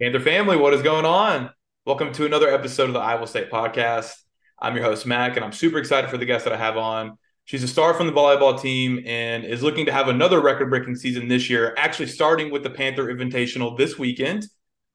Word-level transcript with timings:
Panther 0.00 0.18
family, 0.18 0.56
what 0.56 0.72
is 0.72 0.80
going 0.80 1.04
on? 1.04 1.50
Welcome 1.84 2.10
to 2.14 2.24
another 2.24 2.48
episode 2.48 2.84
of 2.84 2.94
the 2.94 3.00
I 3.00 3.16
Will 3.16 3.26
State 3.26 3.50
Podcast. 3.50 4.14
I'm 4.58 4.74
your 4.74 4.82
host, 4.82 5.04
Mac, 5.04 5.36
and 5.36 5.44
I'm 5.44 5.52
super 5.52 5.76
excited 5.76 6.08
for 6.08 6.16
the 6.16 6.24
guest 6.24 6.44
that 6.44 6.54
I 6.54 6.56
have 6.56 6.78
on. 6.78 7.18
She's 7.44 7.62
a 7.62 7.68
star 7.68 7.92
from 7.92 8.06
the 8.06 8.12
volleyball 8.14 8.58
team 8.58 9.04
and 9.04 9.44
is 9.44 9.62
looking 9.62 9.84
to 9.84 9.92
have 9.92 10.08
another 10.08 10.40
record 10.40 10.70
breaking 10.70 10.94
season 10.94 11.28
this 11.28 11.50
year, 11.50 11.74
actually 11.76 12.06
starting 12.06 12.50
with 12.50 12.62
the 12.62 12.70
Panther 12.70 13.14
Invitational 13.14 13.76
this 13.76 13.98
weekend, 13.98 14.44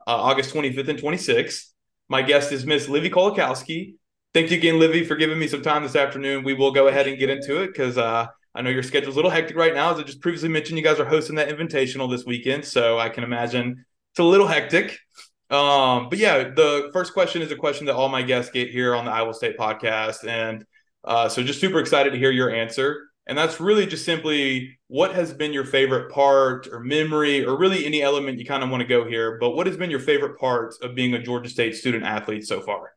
uh, 0.08 0.16
August 0.16 0.56
25th 0.56 0.88
and 0.88 0.98
26th. 0.98 1.66
My 2.10 2.24
guest 2.24 2.52
is 2.52 2.66
Miss 2.66 2.90
Livy 2.90 3.12
Kowalkowski. 3.12 3.94
Thank 4.34 4.50
you 4.50 4.58
again, 4.58 4.80
Livy, 4.80 5.06
for 5.06 5.16
giving 5.16 5.38
me 5.38 5.48
some 5.48 5.62
time 5.62 5.84
this 5.84 5.96
afternoon. 5.96 6.44
We 6.44 6.56
will 6.56 6.72
go 6.72 6.88
ahead 6.88 7.06
and 7.06 7.20
get 7.20 7.30
into 7.30 7.62
it 7.62 7.68
because 7.68 8.00
uh, 8.00 8.26
I 8.56 8.62
know 8.64 8.72
your 8.72 8.82
schedule's 8.82 9.18
a 9.18 9.20
little 9.20 9.30
hectic 9.30 9.56
right 9.56 9.76
now. 9.76 9.94
As 9.94 10.00
I 10.00 10.02
just 10.02 10.22
previously 10.22 10.50
mentioned, 10.50 10.80
you 10.80 10.84
guys 10.84 11.00
are 11.00 11.06
hosting 11.06 11.36
that 11.36 11.50
Invitational 11.50 12.10
this 12.10 12.26
weekend, 12.26 12.66
so 12.66 12.98
I 12.98 13.10
can 13.10 13.24
imagine 13.24 13.86
it's 14.16 14.22
a 14.22 14.24
little 14.24 14.48
hectic. 14.48 14.98
Um, 15.50 16.08
but 16.08 16.18
yeah, 16.20 16.46
the 16.46 16.90
first 16.94 17.12
question 17.12 17.42
is 17.42 17.52
a 17.52 17.56
question 17.58 17.86
that 17.88 17.96
all 17.96 18.08
my 18.08 18.22
guests 18.22 18.50
get 18.50 18.70
here 18.70 18.96
on 18.96 19.04
the 19.04 19.12
I 19.12 19.24
Will 19.24 19.34
State 19.34 19.58
podcast. 19.58 20.26
And 20.26 20.64
uh, 21.04 21.28
so 21.28 21.44
just 21.44 21.60
super 21.60 21.82
excited 21.82 22.12
to 22.12 22.18
hear 22.18 22.32
your 22.32 22.50
answer. 22.50 23.10
And 23.28 23.38
that's 23.38 23.60
really 23.60 23.86
just 23.86 24.06
simply 24.06 24.80
what 24.88 25.14
has 25.16 25.34
been 25.34 25.52
your 25.52 25.66
favorite 25.66 26.14
part 26.14 26.68
or 26.72 26.80
memory 26.80 27.44
or 27.44 27.58
really 27.58 27.86
any 27.86 28.02
element 28.02 28.40
you 28.40 28.46
kind 28.46 28.64
of 28.64 28.70
want 28.70 28.80
to 28.80 28.88
go 28.88 29.06
here. 29.06 29.38
But 29.38 29.50
what 29.50 29.68
has 29.68 29.76
been 29.76 29.92
your 29.92 30.00
favorite 30.00 30.40
part 30.40 30.76
of 30.82 30.96
being 30.96 31.14
a 31.14 31.22
Georgia 31.22 31.50
State 31.50 31.76
student 31.76 32.06
athlete 32.06 32.48
so 32.48 32.62
far? 32.62 32.94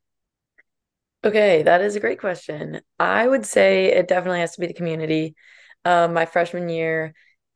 Okay, 1.25 1.65
that 1.65 1.81
is 1.81 1.97
a 1.97 2.01
great 2.01 2.21
question. 2.21 2.81
I 3.01 3.27
would 3.27 3.45
say 3.45 3.87
it 3.87 4.07
definitely 4.07 4.39
has 4.39 4.55
to 4.55 4.61
be 4.61 4.69
the 4.69 4.73
community. 4.73 5.35
Um, 5.85 6.15
my 6.15 6.27
freshman 6.27 6.69
year, 6.69 7.13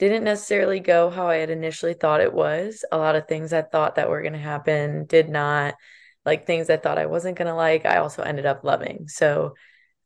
didn't 0.09 0.25
necessarily 0.25 0.81
go 0.81 1.11
how 1.11 1.29
I 1.29 1.37
had 1.37 1.51
initially 1.51 1.95
thought 1.95 2.21
it 2.21 2.33
was. 2.33 2.85
A 2.93 2.99
lot 2.99 3.17
of 3.17 3.29
things 3.29 3.53
I 3.53 3.63
thought 3.63 3.97
that 3.97 4.09
were 4.09 4.23
going 4.23 4.33
to 4.33 4.39
happen 4.39 5.07
did 5.07 5.29
not. 5.29 5.75
Like 6.25 6.47
things 6.47 6.71
I 6.71 6.77
thought 6.77 6.99
I 6.99 7.07
wasn't 7.07 7.37
going 7.37 7.49
to 7.49 7.55
like, 7.55 7.85
I 7.85 7.99
also 7.99 8.23
ended 8.23 8.47
up 8.47 8.65
loving. 8.65 9.09
So 9.09 9.55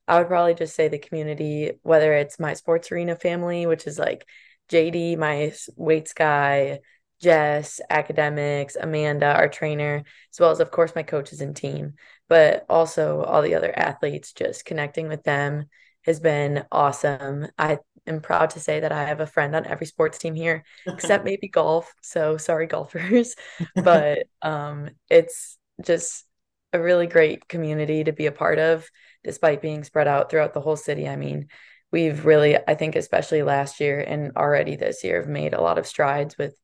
I 0.09 0.19
would 0.19 0.29
probably 0.29 0.55
just 0.55 0.75
say 0.75 0.89
the 0.89 0.99
community, 0.99 1.73
whether 1.83 2.15
it's 2.15 2.39
my 2.39 2.55
sports 2.55 2.91
arena 2.91 3.17
family, 3.17 3.67
which 3.67 3.87
is 3.87 3.99
like 3.99 4.27
JD, 4.71 5.17
my 5.17 5.53
weights 5.77 6.13
guy, 6.15 6.81
Jess, 7.21 7.81
academics, 7.89 8.77
Amanda, 8.77 9.27
our 9.35 9.49
trainer, 9.49 10.05
as 10.33 10.41
well 10.41 10.51
as, 10.51 10.61
of 10.61 10.71
course, 10.71 10.95
my 10.95 11.03
coaches 11.03 11.41
and 11.41 11.57
team, 11.57 11.95
but 12.29 12.67
also 12.69 13.23
all 13.23 13.43
the 13.43 13.55
other 13.55 13.77
athletes, 13.77 14.33
just 14.33 14.65
connecting 14.65 15.09
with 15.09 15.23
them 15.23 15.67
has 16.03 16.21
been 16.21 16.65
awesome. 16.71 17.47
I 17.59 17.79
am 18.07 18.21
proud 18.21 18.51
to 18.51 18.61
say 18.61 18.81
that 18.81 18.93
I 18.93 19.05
have 19.05 19.21
a 19.21 19.27
friend 19.27 19.55
on 19.55 19.67
every 19.67 19.87
sports 19.87 20.19
team 20.19 20.35
here, 20.35 20.65
except 20.87 21.25
maybe 21.25 21.49
golf. 21.49 21.93
So 22.03 22.37
sorry, 22.37 22.67
golfers. 22.67 23.35
but 23.75 24.27
um, 24.43 24.91
it's 25.11 25.59
just 25.83 26.25
a 26.73 26.81
really 26.81 27.07
great 27.07 27.49
community 27.49 28.05
to 28.05 28.13
be 28.13 28.27
a 28.27 28.33
part 28.33 28.59
of, 28.59 28.89
despite 29.25 29.63
being 29.63 29.85
spread 29.85 30.09
out 30.09 30.31
throughout 30.31 30.55
the 30.55 30.61
whole 30.61 30.77
city. 30.77 31.09
I 31.09 31.17
mean, 31.17 31.49
we've 31.93 32.25
really, 32.25 32.57
I 32.57 32.75
think, 32.75 32.97
especially 32.97 33.43
last 33.43 33.81
year 33.81 34.01
and 34.01 34.33
already 34.37 34.77
this 34.77 35.05
year, 35.05 35.21
have 35.21 35.29
made 35.29 35.55
a 35.55 35.61
lot 35.61 35.79
of 35.79 35.87
strides 35.87 36.37
with 36.37 36.55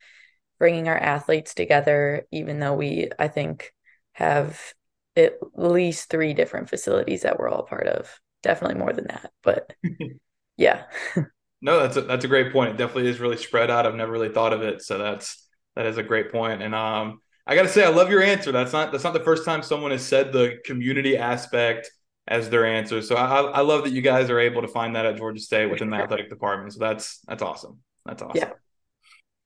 bringing 0.59 0.89
our 0.89 0.99
athletes 0.99 1.55
together, 1.55 2.27
even 2.31 2.61
though 2.61 2.75
we, 2.75 3.09
I 3.19 3.29
think, 3.29 3.73
have 4.13 4.75
at 5.17 5.35
least 5.55 6.09
three 6.09 6.35
different 6.35 6.69
facilities 6.69 7.23
that 7.23 7.39
we're 7.39 7.49
all 7.49 7.65
part 7.65 7.87
of 7.87 8.19
definitely 8.43 8.79
more 8.79 8.93
than 8.93 9.07
that. 9.07 9.33
But 9.43 9.73
yeah. 10.57 10.85
no, 11.63 11.81
that's 11.81 11.97
a, 11.97 12.03
that's 12.03 12.25
a 12.25 12.29
great 12.29 12.53
point. 12.53 12.71
It 12.71 12.77
definitely 12.77 13.11
is 13.11 13.21
really 13.21 13.37
spread 13.37 13.71
out. 13.71 13.87
I've 13.87 13.95
never 13.95 14.13
really 14.13 14.29
thought 14.29 14.53
of 14.53 14.63
it, 14.63 14.83
so 14.83 14.99
that's 14.99 15.47
that 15.77 15.87
is 15.87 15.99
a 15.99 16.03
great 16.03 16.31
point. 16.31 16.63
And 16.63 16.75
um, 16.75 17.21
I 17.47 17.55
got 17.55 17.63
to 17.63 17.69
say, 17.69 17.85
I 17.85 17.89
love 17.89 18.11
your 18.11 18.23
answer. 18.23 18.53
That's 18.53 18.73
not 18.73 18.93
that's 18.93 19.05
not 19.05 19.15
the 19.15 19.21
first 19.21 19.45
time 19.45 19.63
someone 19.63 19.91
has 19.91 20.07
said 20.07 20.33
the 20.33 20.59
community 20.65 21.17
aspect 21.17 21.91
as 22.29 22.51
their 22.51 22.67
answer. 22.67 23.03
So 23.03 23.17
I, 23.17 23.43
I 23.43 23.61
love 23.63 23.85
that 23.85 23.93
you 23.93 24.03
guys 24.03 24.31
are 24.31 24.39
able 24.39 24.63
to 24.63 24.69
find 24.69 24.95
that 24.97 25.07
at 25.07 25.17
Georgia 25.17 25.41
State 25.41 25.67
within 25.67 25.91
the 25.91 25.97
athletic 25.97 26.29
department. 26.29 26.73
So 26.73 26.79
that's 26.81 27.21
that's 27.27 27.43
awesome. 27.43 27.81
That's 28.07 28.23
awesome. 28.23 28.51
Yeah. 28.51 28.51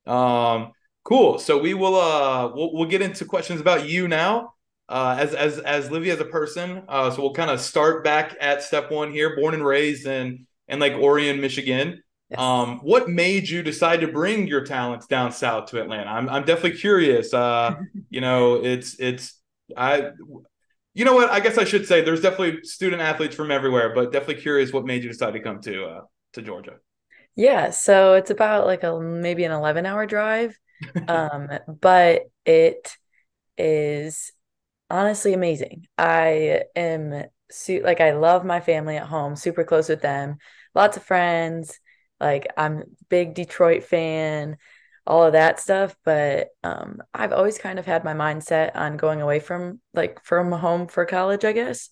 Um, 0.06 0.72
cool. 1.04 1.38
So 1.38 1.58
we 1.58 1.74
will 1.74 1.96
uh 1.96 2.50
we'll, 2.54 2.72
we'll 2.74 2.88
get 2.88 3.02
into 3.02 3.24
questions 3.24 3.60
about 3.60 3.88
you 3.88 4.08
now 4.08 4.54
uh, 4.88 5.16
as 5.18 5.34
as 5.34 5.58
as 5.58 5.90
Livy 5.90 6.10
as 6.10 6.20
a 6.20 6.24
person. 6.24 6.82
Uh, 6.88 7.10
so 7.10 7.22
we'll 7.22 7.32
kind 7.32 7.50
of 7.50 7.60
start 7.60 8.04
back 8.04 8.36
at 8.40 8.62
step 8.62 8.90
one 8.90 9.10
here. 9.10 9.36
Born 9.36 9.54
and 9.54 9.64
raised 9.64 10.06
in 10.06 10.46
in 10.68 10.78
Lake 10.78 10.94
Orion, 10.94 11.40
Michigan. 11.40 12.02
Yes. 12.30 12.40
Um, 12.40 12.78
what 12.78 13.08
made 13.08 13.48
you 13.48 13.62
decide 13.62 14.00
to 14.00 14.08
bring 14.08 14.48
your 14.48 14.64
talents 14.64 15.06
down 15.06 15.30
south 15.32 15.70
to 15.70 15.80
Atlanta? 15.80 16.10
I'm 16.10 16.28
I'm 16.28 16.44
definitely 16.44 16.78
curious. 16.78 17.32
Uh, 17.32 17.76
you 18.10 18.20
know, 18.20 18.56
it's 18.56 18.98
it's 18.98 19.40
I. 19.76 20.10
You 20.94 21.04
know 21.04 21.14
what? 21.14 21.30
I 21.30 21.40
guess 21.40 21.58
I 21.58 21.64
should 21.64 21.86
say 21.86 22.00
there's 22.00 22.22
definitely 22.22 22.62
student 22.62 23.02
athletes 23.02 23.34
from 23.34 23.50
everywhere, 23.50 23.94
but 23.94 24.12
definitely 24.12 24.42
curious 24.42 24.72
what 24.72 24.86
made 24.86 25.02
you 25.02 25.10
decide 25.10 25.32
to 25.32 25.40
come 25.40 25.60
to 25.60 25.84
uh, 25.84 26.00
to 26.32 26.42
Georgia. 26.42 26.76
Yeah, 27.36 27.68
so 27.70 28.14
it's 28.14 28.30
about 28.30 28.66
like 28.66 28.82
a 28.82 28.98
maybe 28.98 29.44
an 29.44 29.52
11 29.52 29.84
hour 29.84 30.06
drive, 30.06 30.58
um, 31.08 31.48
but 31.80 32.22
it 32.46 32.96
is 33.58 34.32
honestly 34.90 35.34
amazing. 35.34 35.86
I 35.98 36.62
am 36.74 37.24
su- 37.50 37.82
like 37.84 38.00
I 38.00 38.12
love 38.12 38.44
my 38.44 38.60
family 38.60 38.96
at 38.96 39.06
home, 39.06 39.36
super 39.36 39.64
close 39.64 39.88
with 39.88 40.00
them, 40.00 40.38
lots 40.76 40.96
of 40.96 41.02
friends. 41.02 41.80
Like 42.20 42.46
I'm 42.56 42.84
big 43.08 43.34
Detroit 43.34 43.82
fan, 43.82 44.58
all 45.06 45.24
of 45.24 45.32
that 45.32 45.58
stuff. 45.58 45.96
But 46.04 46.48
um, 46.62 47.02
I've 47.12 47.32
always 47.32 47.58
kind 47.58 47.78
of 47.80 47.86
had 47.86 48.04
my 48.04 48.14
mindset 48.14 48.76
on 48.76 48.96
going 48.96 49.20
away 49.20 49.40
from 49.40 49.80
like 49.94 50.22
from 50.24 50.52
home 50.52 50.86
for 50.86 51.04
college. 51.04 51.44
I 51.44 51.52
guess 51.52 51.90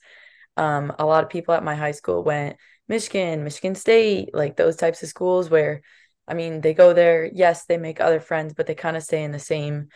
um, 0.57 0.93
a 0.99 1.07
lot 1.07 1.25
of 1.25 1.31
people 1.31 1.55
at 1.55 1.65
my 1.65 1.75
high 1.75 1.93
school 1.93 2.23
went 2.23 2.57
Michigan, 2.89 3.45
Michigan 3.45 3.75
State, 3.75 4.35
like 4.35 4.57
those 4.57 4.77
types 4.77 5.03
of 5.03 5.09
schools 5.09 5.51
where, 5.51 5.81
I 6.29 6.35
mean, 6.35 6.61
they 6.61 6.75
go 6.75 6.93
there. 6.93 7.25
Yes, 7.25 7.65
they 7.65 7.79
make 7.79 8.01
other 8.01 8.21
friends, 8.21 8.55
but 8.55 8.67
they 8.67 8.75
kind 8.75 8.97
of 8.97 9.03
stay 9.03 9.23
in 9.25 9.33
the 9.33 9.39
same 9.39 9.89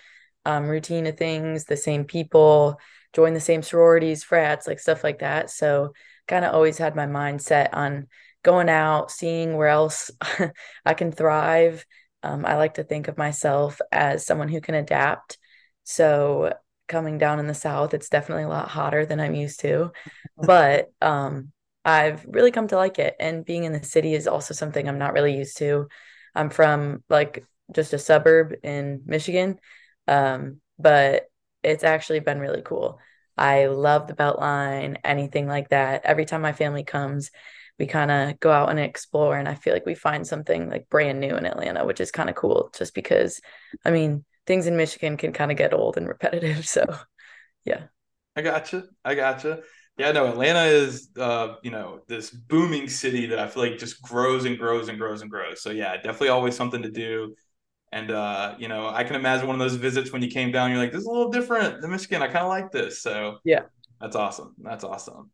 um, 0.44 0.66
routine 0.66 1.06
of 1.06 1.16
things, 1.16 1.64
the 1.64 1.76
same 1.76 2.04
people, 2.04 2.80
join 3.12 3.34
the 3.34 3.40
same 3.40 3.62
sororities, 3.62 4.24
frats, 4.24 4.66
like 4.66 4.80
stuff 4.80 5.04
like 5.04 5.18
that. 5.18 5.50
So 5.50 5.92
kind 6.26 6.44
of 6.44 6.54
always 6.54 6.78
had 6.78 6.96
my 6.96 7.06
mind 7.06 7.42
set 7.42 7.72
on 7.74 8.06
going 8.48 8.70
out, 8.70 9.10
seeing 9.10 9.58
where 9.58 9.68
else 9.68 10.10
I 10.86 10.94
can 10.94 11.12
thrive. 11.12 11.84
Um, 12.22 12.46
I 12.46 12.56
like 12.56 12.74
to 12.74 12.82
think 12.82 13.06
of 13.06 13.18
myself 13.18 13.78
as 13.92 14.24
someone 14.24 14.48
who 14.48 14.62
can 14.62 14.74
adapt. 14.74 15.36
So 15.84 16.54
coming 16.88 17.18
down 17.18 17.40
in 17.40 17.46
the 17.46 17.52
south, 17.52 17.92
it's 17.92 18.08
definitely 18.08 18.44
a 18.44 18.48
lot 18.48 18.68
hotter 18.68 19.04
than 19.04 19.20
I'm 19.20 19.34
used 19.34 19.60
to, 19.60 19.92
but 20.38 20.86
um, 21.02 21.52
I've 21.84 22.24
really 22.24 22.50
come 22.50 22.68
to 22.68 22.76
like 22.76 22.98
it. 22.98 23.16
And 23.20 23.44
being 23.44 23.64
in 23.64 23.72
the 23.74 23.82
city 23.82 24.14
is 24.14 24.26
also 24.26 24.54
something 24.54 24.88
I'm 24.88 24.98
not 24.98 25.12
really 25.12 25.36
used 25.36 25.58
to. 25.58 25.86
I'm 26.34 26.48
from 26.48 27.04
like 27.10 27.44
just 27.74 27.92
a 27.92 27.98
suburb 27.98 28.54
in 28.62 29.02
Michigan, 29.04 29.58
um, 30.06 30.62
but 30.78 31.26
it's 31.62 31.84
actually 31.84 32.20
been 32.20 32.40
really 32.40 32.62
cool. 32.62 32.98
I 33.36 33.66
love 33.66 34.06
the 34.06 34.14
Beltline, 34.14 34.96
anything 35.04 35.46
like 35.46 35.68
that. 35.68 36.06
Every 36.06 36.24
time 36.24 36.40
my 36.40 36.54
family 36.54 36.82
comes, 36.82 37.30
we 37.78 37.86
kind 37.86 38.10
of 38.10 38.40
go 38.40 38.50
out 38.50 38.70
and 38.70 38.78
explore, 38.78 39.36
and 39.36 39.48
I 39.48 39.54
feel 39.54 39.72
like 39.72 39.86
we 39.86 39.94
find 39.94 40.26
something 40.26 40.68
like 40.68 40.88
brand 40.88 41.20
new 41.20 41.36
in 41.36 41.46
Atlanta, 41.46 41.84
which 41.84 42.00
is 42.00 42.10
kind 42.10 42.28
of 42.28 42.34
cool. 42.34 42.70
Just 42.76 42.94
because, 42.94 43.40
I 43.84 43.90
mean, 43.90 44.24
things 44.46 44.66
in 44.66 44.76
Michigan 44.76 45.16
can 45.16 45.32
kind 45.32 45.50
of 45.50 45.56
get 45.56 45.72
old 45.72 45.96
and 45.96 46.08
repetitive. 46.08 46.66
So, 46.66 46.84
yeah. 47.64 47.84
I 48.36 48.42
gotcha. 48.42 48.84
I 49.04 49.14
gotcha. 49.14 49.60
Yeah, 49.96 50.12
no, 50.12 50.28
Atlanta 50.28 50.62
is, 50.62 51.08
uh, 51.18 51.56
you 51.64 51.72
know, 51.72 52.02
this 52.06 52.30
booming 52.30 52.88
city 52.88 53.26
that 53.26 53.40
I 53.40 53.48
feel 53.48 53.64
like 53.64 53.78
just 53.78 54.00
grows 54.00 54.44
and 54.44 54.56
grows 54.56 54.88
and 54.88 54.96
grows 54.96 55.22
and 55.22 55.30
grows. 55.30 55.60
So 55.60 55.70
yeah, 55.70 55.96
definitely 55.96 56.28
always 56.28 56.54
something 56.54 56.82
to 56.82 56.90
do. 56.90 57.34
And 57.90 58.10
uh, 58.10 58.54
you 58.58 58.68
know, 58.68 58.88
I 58.88 59.02
can 59.02 59.16
imagine 59.16 59.48
one 59.48 59.56
of 59.56 59.60
those 59.60 59.74
visits 59.74 60.12
when 60.12 60.22
you 60.22 60.30
came 60.30 60.52
down, 60.52 60.70
you're 60.70 60.78
like, 60.78 60.92
this 60.92 61.00
is 61.00 61.06
a 61.06 61.10
little 61.10 61.30
different 61.32 61.80
than 61.80 61.90
Michigan. 61.90 62.22
I 62.22 62.26
kind 62.26 62.44
of 62.44 62.48
like 62.48 62.70
this. 62.70 63.02
So 63.02 63.38
yeah, 63.44 63.62
that's 64.00 64.14
awesome. 64.14 64.54
That's 64.58 64.84
awesome. 64.84 65.30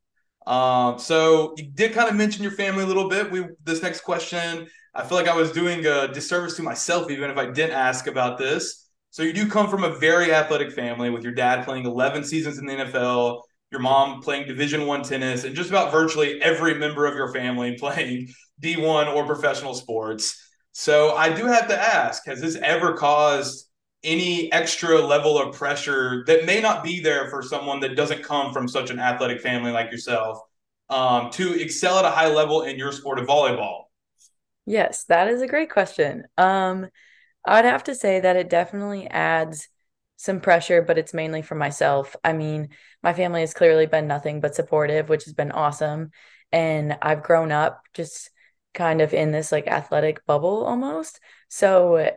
Um, 0.47 0.99
so 0.99 1.55
you 1.57 1.65
did 1.65 1.93
kind 1.93 2.09
of 2.09 2.15
mention 2.15 2.43
your 2.43 2.53
family 2.53 2.85
a 2.85 2.87
little 2.87 3.09
bit. 3.09 3.31
We 3.31 3.47
this 3.65 3.83
next 3.83 4.01
question, 4.03 4.67
I 4.95 5.05
feel 5.05 5.17
like 5.17 5.29
I 5.29 5.37
was 5.37 5.53
doing 5.53 5.87
a 5.87 6.09
disservice 6.09 6.57
to 6.57 6.63
myself 6.63 7.11
even 7.11 7.31
if 7.31 7.37
I 7.37 7.51
didn't 7.51 7.77
ask 7.77 8.07
about 8.07 8.39
this. 8.39 8.89
So 9.11 9.23
you 9.23 9.33
do 9.33 9.49
come 9.49 9.69
from 9.69 9.85
a 9.85 9.95
very 9.95 10.33
athletic 10.33 10.73
family 10.73 11.09
with 11.11 11.23
your 11.23 11.33
dad 11.33 11.65
playing 11.65 11.87
11 11.87 12.25
seasons 12.25 12.59
in 12.59 12.67
the 12.67 12.75
NFL, 12.75 13.43
your 13.71 13.81
mom 13.81 14.21
playing 14.21 14.47
Division 14.47 14.87
One 14.87 15.03
tennis, 15.03 15.45
and 15.45 15.55
just 15.55 15.71
about 15.71 15.93
virtually 15.93 16.43
every 16.43 16.75
member 16.75 17.07
of 17.07 17.15
your 17.15 17.33
family 17.33 17.77
playing 17.79 18.29
D1 18.63 19.15
or 19.15 19.25
professional 19.25 19.75
sports. 19.75 20.41
So 20.73 21.15
I 21.15 21.33
do 21.33 21.47
have 21.47 21.69
to 21.69 21.81
ask: 21.81 22.27
Has 22.27 22.41
this 22.41 22.57
ever 22.57 22.95
caused 22.95 23.69
any 24.05 24.53
extra 24.53 25.01
level 25.01 25.39
of 25.39 25.55
pressure 25.55 26.25
that 26.27 26.45
may 26.45 26.61
not 26.61 26.85
be 26.85 27.01
there 27.01 27.29
for 27.29 27.43
someone 27.43 27.81
that 27.81 27.97
doesn't 27.97 28.23
come 28.23 28.53
from 28.53 28.69
such 28.69 28.91
an 28.91 28.99
athletic 28.99 29.41
family 29.41 29.73
like 29.73 29.91
yourself 29.91 30.39
um, 30.91 31.31
to 31.31 31.61
excel 31.61 31.99
at 31.99 32.05
a 32.05 32.11
high 32.11 32.29
level 32.29 32.63
in 32.63 32.79
your 32.79 32.93
sport 32.93 33.19
of 33.19 33.27
volleyball? 33.27 33.85
Yes, 34.67 35.05
that 35.05 35.29
is 35.29 35.43
a 35.43 35.47
great 35.47 35.71
question. 35.71 36.25
Um, 36.39 36.89
I'd 37.45 37.65
have 37.65 37.85
to 37.85 37.95
say 37.95 38.21
that 38.21 38.37
it 38.37 38.49
definitely 38.49 39.09
adds 39.09 39.69
some 40.17 40.41
pressure, 40.41 40.81
but 40.81 40.97
it's 40.97 41.13
mainly 41.13 41.43
for 41.43 41.55
myself. 41.55 42.17
I 42.25 42.33
mean, 42.33 42.71
my 43.03 43.13
family 43.13 43.41
has 43.41 43.53
clearly 43.53 43.87
been 43.87 44.07
nothing 44.07 44.41
but 44.41 44.55
supportive, 44.55 45.09
which 45.09 45.25
has 45.25 45.35
been 45.35 45.53
awesome. 45.53 46.11
And 46.53 46.97
I've 47.03 47.23
grown 47.23 47.53
up 47.53 47.83
just 47.93 48.31
kind 48.73 49.01
of 49.01 49.13
in 49.13 49.33
this 49.33 49.53
like 49.53 49.67
athletic 49.67 50.25
bubble 50.27 50.65
almost. 50.65 51.21
So 51.49 52.11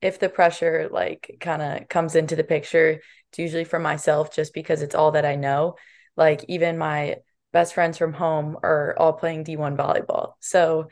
if 0.00 0.18
the 0.18 0.28
pressure 0.28 0.88
like 0.90 1.36
kind 1.40 1.62
of 1.62 1.88
comes 1.88 2.14
into 2.14 2.36
the 2.36 2.44
picture, 2.44 3.00
it's 3.30 3.38
usually 3.38 3.64
for 3.64 3.78
myself 3.78 4.34
just 4.34 4.54
because 4.54 4.82
it's 4.82 4.94
all 4.94 5.12
that 5.12 5.24
I 5.26 5.36
know. 5.36 5.76
Like 6.16 6.44
even 6.48 6.78
my 6.78 7.16
best 7.52 7.74
friends 7.74 7.98
from 7.98 8.12
home 8.12 8.56
are 8.62 8.94
all 8.98 9.12
playing 9.12 9.44
D1 9.44 9.76
volleyball. 9.76 10.32
So 10.40 10.88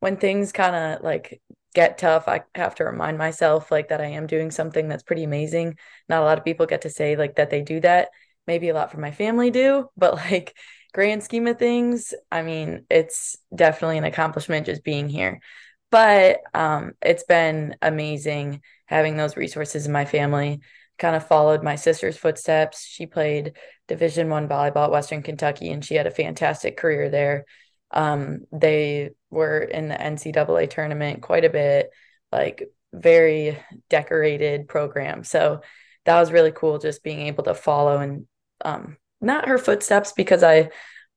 when 0.00 0.16
things 0.16 0.52
kind 0.52 0.74
of 0.74 1.02
like 1.04 1.40
get 1.74 1.98
tough, 1.98 2.28
I 2.28 2.42
have 2.54 2.74
to 2.76 2.84
remind 2.84 3.18
myself 3.18 3.70
like 3.70 3.88
that 3.88 4.00
I 4.00 4.06
am 4.06 4.26
doing 4.26 4.50
something 4.50 4.88
that's 4.88 5.02
pretty 5.02 5.24
amazing. 5.24 5.76
Not 6.08 6.22
a 6.22 6.24
lot 6.24 6.38
of 6.38 6.44
people 6.44 6.66
get 6.66 6.82
to 6.82 6.90
say 6.90 7.16
like 7.16 7.36
that 7.36 7.50
they 7.50 7.62
do 7.62 7.80
that. 7.80 8.08
Maybe 8.46 8.68
a 8.68 8.74
lot 8.74 8.90
for 8.90 8.98
my 8.98 9.12
family 9.12 9.50
do, 9.50 9.88
but 9.96 10.14
like 10.14 10.56
grand 10.92 11.22
scheme 11.22 11.46
of 11.46 11.58
things, 11.58 12.12
I 12.32 12.42
mean, 12.42 12.84
it's 12.90 13.36
definitely 13.54 13.98
an 13.98 14.04
accomplishment 14.04 14.66
just 14.66 14.82
being 14.82 15.08
here. 15.08 15.40
But 15.90 16.40
um, 16.54 16.92
it's 17.02 17.24
been 17.24 17.76
amazing 17.82 18.62
having 18.86 19.16
those 19.16 19.36
resources 19.36 19.86
in 19.86 19.92
my 19.92 20.04
family. 20.04 20.60
Kind 20.98 21.16
of 21.16 21.26
followed 21.26 21.62
my 21.62 21.76
sister's 21.76 22.16
footsteps. 22.16 22.84
She 22.84 23.06
played 23.06 23.56
Division 23.88 24.28
One 24.28 24.48
volleyball 24.48 24.84
at 24.84 24.90
Western 24.90 25.22
Kentucky, 25.22 25.70
and 25.70 25.84
she 25.84 25.94
had 25.94 26.06
a 26.06 26.12
fantastic 26.12 26.76
career 26.76 27.08
there. 27.08 27.44
Um, 27.90 28.42
they 28.52 29.10
were 29.30 29.60
in 29.60 29.88
the 29.88 29.96
NCAA 29.96 30.70
tournament 30.70 31.22
quite 31.22 31.44
a 31.44 31.50
bit, 31.50 31.90
like 32.30 32.68
very 32.92 33.58
decorated 33.88 34.68
program. 34.68 35.24
So 35.24 35.62
that 36.04 36.20
was 36.20 36.32
really 36.32 36.52
cool, 36.52 36.78
just 36.78 37.02
being 37.02 37.26
able 37.26 37.44
to 37.44 37.54
follow 37.54 37.98
and 37.98 38.26
um, 38.64 38.96
not 39.20 39.48
her 39.48 39.58
footsteps 39.58 40.12
because 40.12 40.42
I 40.42 40.70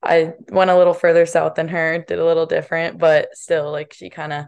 I 0.03 0.33
went 0.49 0.71
a 0.71 0.77
little 0.77 0.93
further 0.93 1.25
south 1.25 1.55
than 1.55 1.69
her, 1.69 1.99
did 1.99 2.19
a 2.19 2.25
little 2.25 2.45
different, 2.45 2.97
but 2.99 3.29
still 3.37 3.71
like 3.71 3.93
she 3.93 4.09
kind 4.09 4.33
of 4.33 4.45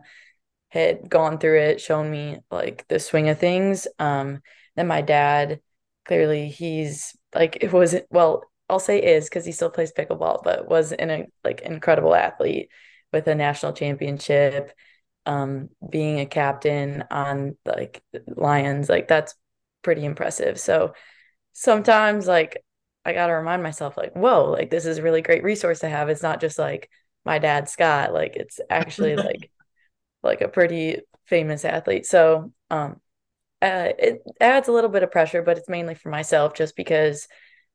had 0.69 1.10
gone 1.10 1.40
through 1.40 1.60
it, 1.62 1.81
shown 1.81 2.10
me 2.12 2.40
like 2.52 2.88
the 2.88 3.00
swing 3.00 3.30
of 3.30 3.40
things. 3.40 3.88
Um, 4.00 4.42
then 4.75 4.88
my 4.88 5.02
dad, 5.02 5.62
clearly 6.06 6.50
he's 6.50 7.16
like 7.34 7.57
it 7.62 7.72
wasn't 7.72 8.06
well, 8.10 8.44
I'll 8.69 8.80
say 8.80 9.02
is 9.02 9.25
because 9.25 9.46
he 9.46 9.52
still 9.52 9.69
plays 9.69 9.94
pickleball, 9.94 10.44
but 10.44 10.68
was 10.68 10.92
in 10.92 11.10
a 11.10 11.25
like 11.44 11.62
incredible 11.62 12.16
athlete 12.16 12.69
with 13.13 13.28
a 13.28 13.36
national 13.36 13.74
championship, 13.74 14.72
um, 15.25 15.69
being 15.90 16.19
a 16.19 16.25
captain 16.25 17.04
on 17.12 17.58
like 17.66 18.04
Lions, 18.28 18.90
like 18.90 19.08
that's 19.08 19.36
pretty 19.84 20.04
impressive. 20.06 20.60
So 20.60 20.94
sometimes 21.54 22.28
like 22.28 22.65
I 23.06 23.13
got 23.13 23.28
to 23.28 23.34
remind 23.34 23.62
myself, 23.63 23.98
like, 23.98 24.13
whoa, 24.13 24.50
like 24.52 24.72
this 24.72 24.86
is 24.86 24.98
a 24.98 25.04
really 25.04 25.22
great 25.22 25.44
resource 25.44 25.80
to 25.80 25.90
have. 25.90 26.10
It's 26.10 26.24
not 26.24 26.42
just 26.42 26.57
like 26.57 26.90
my 27.24 27.40
dad, 27.40 27.69
Scott, 27.69 28.13
like 28.13 28.36
it's 28.36 28.60
actually 28.69 29.16
like, 29.18 29.52
like 30.24 30.42
a 30.42 30.48
pretty 30.48 31.02
famous 31.25 31.66
athlete. 31.66 32.06
So, 32.06 32.52
um, 32.69 33.00
uh, 33.62 33.90
it 33.98 34.22
adds 34.42 34.68
a 34.68 34.72
little 34.72 34.90
bit 34.90 35.04
of 35.04 35.12
pressure, 35.12 35.42
but 35.42 35.57
it's 35.57 35.69
mainly 35.69 35.96
for 35.96 36.10
myself 36.10 36.54
just 36.56 36.75
because 36.75 37.28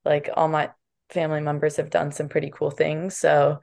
like 0.04 0.28
all 0.34 0.48
my 0.48 0.70
family 1.10 1.40
members 1.40 1.76
have 1.76 1.90
done 1.90 2.12
some 2.12 2.28
pretty 2.28 2.50
cool 2.52 2.70
things. 2.70 3.16
So, 3.16 3.60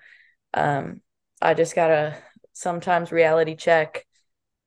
um, 0.53 1.01
I 1.41 1.53
just 1.53 1.75
gotta 1.75 2.17
sometimes 2.53 3.11
reality 3.11 3.55
check, 3.55 4.05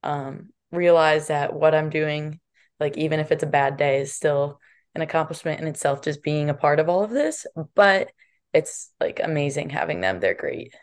um, 0.03 0.51
realize 0.71 1.29
that 1.29 1.53
what 1.53 1.75
I'm 1.75 1.91
doing, 1.91 2.41
like 2.79 2.97
even 2.97 3.21
if 3.21 3.33
it's 3.33 3.43
a 3.43 3.47
bad 3.47 3.77
day, 3.77 4.01
is 4.01 4.13
still 4.15 4.61
an 4.95 5.03
accomplishment 5.03 5.61
in 5.61 5.67
itself 5.67 6.03
just 6.03 6.23
being 6.23 6.51
a 6.51 6.55
part 6.55 6.81
of 6.81 6.89
all 6.89 7.05
of 7.05 7.11
this 7.11 7.47
but 7.75 8.11
it's 8.53 8.91
like 9.01 9.21
amazing 9.23 9.71
having 9.71 10.01
them. 10.01 10.21
They're 10.21 10.35
great. 10.35 10.75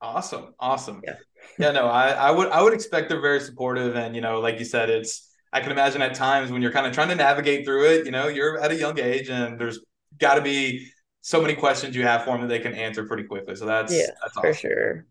Awesome. 0.00 0.54
Awesome. 0.58 1.00
Yeah, 1.04 1.14
yeah 1.58 1.70
no 1.72 1.86
I, 1.86 2.10
I 2.10 2.30
would 2.30 2.48
i 2.48 2.62
would 2.62 2.72
expect 2.72 3.08
they're 3.08 3.20
very 3.20 3.40
supportive 3.40 3.96
and 3.96 4.14
you 4.14 4.20
know 4.20 4.40
like 4.40 4.60
you 4.60 4.64
said 4.64 4.90
it's 4.90 5.28
i 5.52 5.60
can 5.60 5.72
imagine 5.72 6.00
at 6.00 6.14
times 6.14 6.52
when 6.52 6.62
you're 6.62 6.70
kind 6.70 6.86
of 6.86 6.92
trying 6.92 7.08
to 7.08 7.16
navigate 7.16 7.64
through 7.64 7.90
it 7.90 8.06
you 8.06 8.12
know 8.12 8.28
you're 8.28 8.60
at 8.60 8.70
a 8.70 8.76
young 8.76 8.98
age 9.00 9.28
and 9.28 9.58
there's 9.58 9.80
got 10.18 10.36
to 10.36 10.40
be 10.40 10.86
so 11.20 11.40
many 11.40 11.54
questions 11.54 11.96
you 11.96 12.02
have 12.02 12.24
for 12.24 12.32
them 12.32 12.42
that 12.42 12.48
they 12.48 12.58
can 12.58 12.74
answer 12.74 13.06
pretty 13.06 13.24
quickly. 13.24 13.54
So 13.56 13.64
that's 13.64 13.92
yeah 13.92 14.06
that's 14.20 14.36
awesome. 14.36 14.42
for 14.42 14.54
sure. 14.54 15.06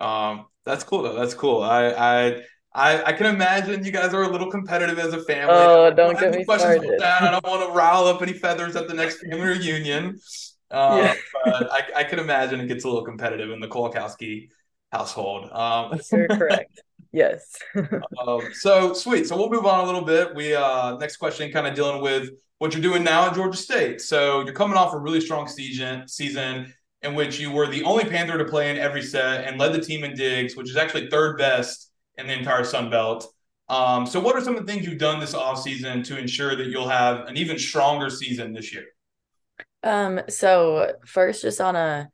Um 0.00 0.46
that's 0.64 0.84
cool 0.84 1.02
though. 1.02 1.14
That's 1.14 1.34
cool. 1.34 1.62
I 1.62 1.90
i 1.90 2.42
I, 2.74 3.02
I 3.02 3.12
can 3.12 3.26
imagine 3.26 3.84
you 3.84 3.92
guys 3.92 4.14
are 4.14 4.22
a 4.22 4.28
little 4.28 4.50
competitive 4.50 4.98
as 4.98 5.12
a 5.12 5.22
family. 5.22 5.54
Oh, 5.54 5.92
don't 5.92 6.18
get 6.18 6.34
me 6.34 6.44
started. 6.44 7.02
I 7.02 7.30
don't 7.30 7.44
want 7.44 7.68
to 7.68 7.74
rile 7.74 8.04
up 8.04 8.22
any 8.22 8.32
feathers 8.32 8.76
at 8.76 8.88
the 8.88 8.94
next 8.94 9.20
family 9.20 9.46
reunion. 9.46 10.18
Uh, 10.70 10.98
yeah. 11.02 11.14
but 11.44 11.70
I, 11.70 12.00
I 12.00 12.04
can 12.04 12.18
imagine 12.18 12.60
it 12.60 12.68
gets 12.68 12.84
a 12.84 12.88
little 12.88 13.04
competitive 13.04 13.50
in 13.50 13.60
the 13.60 13.68
Kowalkowski 13.68 14.48
household. 14.90 15.50
Um, 15.52 16.00
You're 16.10 16.28
correct. 16.28 16.80
Yes. 17.12 17.58
um, 18.26 18.40
so 18.54 18.94
sweet. 18.94 19.26
So 19.26 19.36
we'll 19.36 19.50
move 19.50 19.66
on 19.66 19.80
a 19.80 19.84
little 19.84 20.04
bit. 20.04 20.34
We 20.34 20.54
uh, 20.54 20.96
next 20.96 21.18
question, 21.18 21.52
kind 21.52 21.66
of 21.66 21.74
dealing 21.74 22.00
with 22.00 22.30
what 22.58 22.72
you're 22.72 22.82
doing 22.82 23.04
now 23.04 23.26
at 23.26 23.34
Georgia 23.34 23.58
State. 23.58 24.00
So 24.00 24.40
you're 24.44 24.54
coming 24.54 24.78
off 24.78 24.94
a 24.94 24.98
really 24.98 25.20
strong 25.20 25.46
season 25.46 26.08
season 26.08 26.72
in 27.02 27.14
which 27.14 27.38
you 27.38 27.50
were 27.50 27.66
the 27.66 27.82
only 27.82 28.04
Panther 28.04 28.38
to 28.38 28.44
play 28.44 28.70
in 28.70 28.78
every 28.78 29.02
set 29.02 29.44
and 29.44 29.58
led 29.58 29.74
the 29.74 29.80
team 29.80 30.04
in 30.04 30.14
digs, 30.14 30.56
which 30.56 30.70
is 30.70 30.76
actually 30.76 31.10
third 31.10 31.36
best 31.36 31.91
in 32.18 32.26
the 32.26 32.38
entire 32.38 32.64
Sun 32.64 32.90
Belt. 32.90 33.26
Um, 33.68 34.06
so, 34.06 34.20
what 34.20 34.36
are 34.36 34.40
some 34.40 34.56
of 34.56 34.66
the 34.66 34.72
things 34.72 34.86
you've 34.86 34.98
done 34.98 35.20
this 35.20 35.34
offseason 35.34 36.04
to 36.04 36.18
ensure 36.18 36.56
that 36.56 36.66
you'll 36.66 36.88
have 36.88 37.26
an 37.26 37.36
even 37.36 37.58
stronger 37.58 38.10
season 38.10 38.52
this 38.52 38.72
year? 38.72 38.84
Um, 39.82 40.20
so 40.28 40.94
first, 41.06 41.42
just 41.42 41.60
on 41.60 41.76
a 41.76 42.10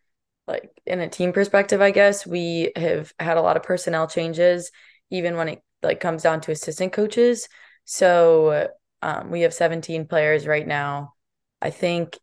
like 0.46 0.70
in 0.86 1.00
a 1.00 1.08
team 1.08 1.32
perspective, 1.32 1.80
I 1.80 1.90
guess 1.90 2.26
we 2.26 2.72
have 2.76 3.12
had 3.18 3.36
a 3.36 3.42
lot 3.42 3.56
of 3.56 3.62
personnel 3.62 4.06
changes, 4.08 4.70
even 5.10 5.36
when 5.36 5.48
it 5.48 5.62
like 5.82 6.00
comes 6.00 6.22
down 6.22 6.40
to 6.42 6.52
assistant 6.52 6.92
coaches. 6.92 7.48
So 7.84 8.68
um, 9.02 9.30
we 9.30 9.42
have 9.42 9.54
17 9.54 10.06
players 10.06 10.46
right 10.46 10.66
now. 10.66 11.14
I 11.60 11.70
think 11.70 12.18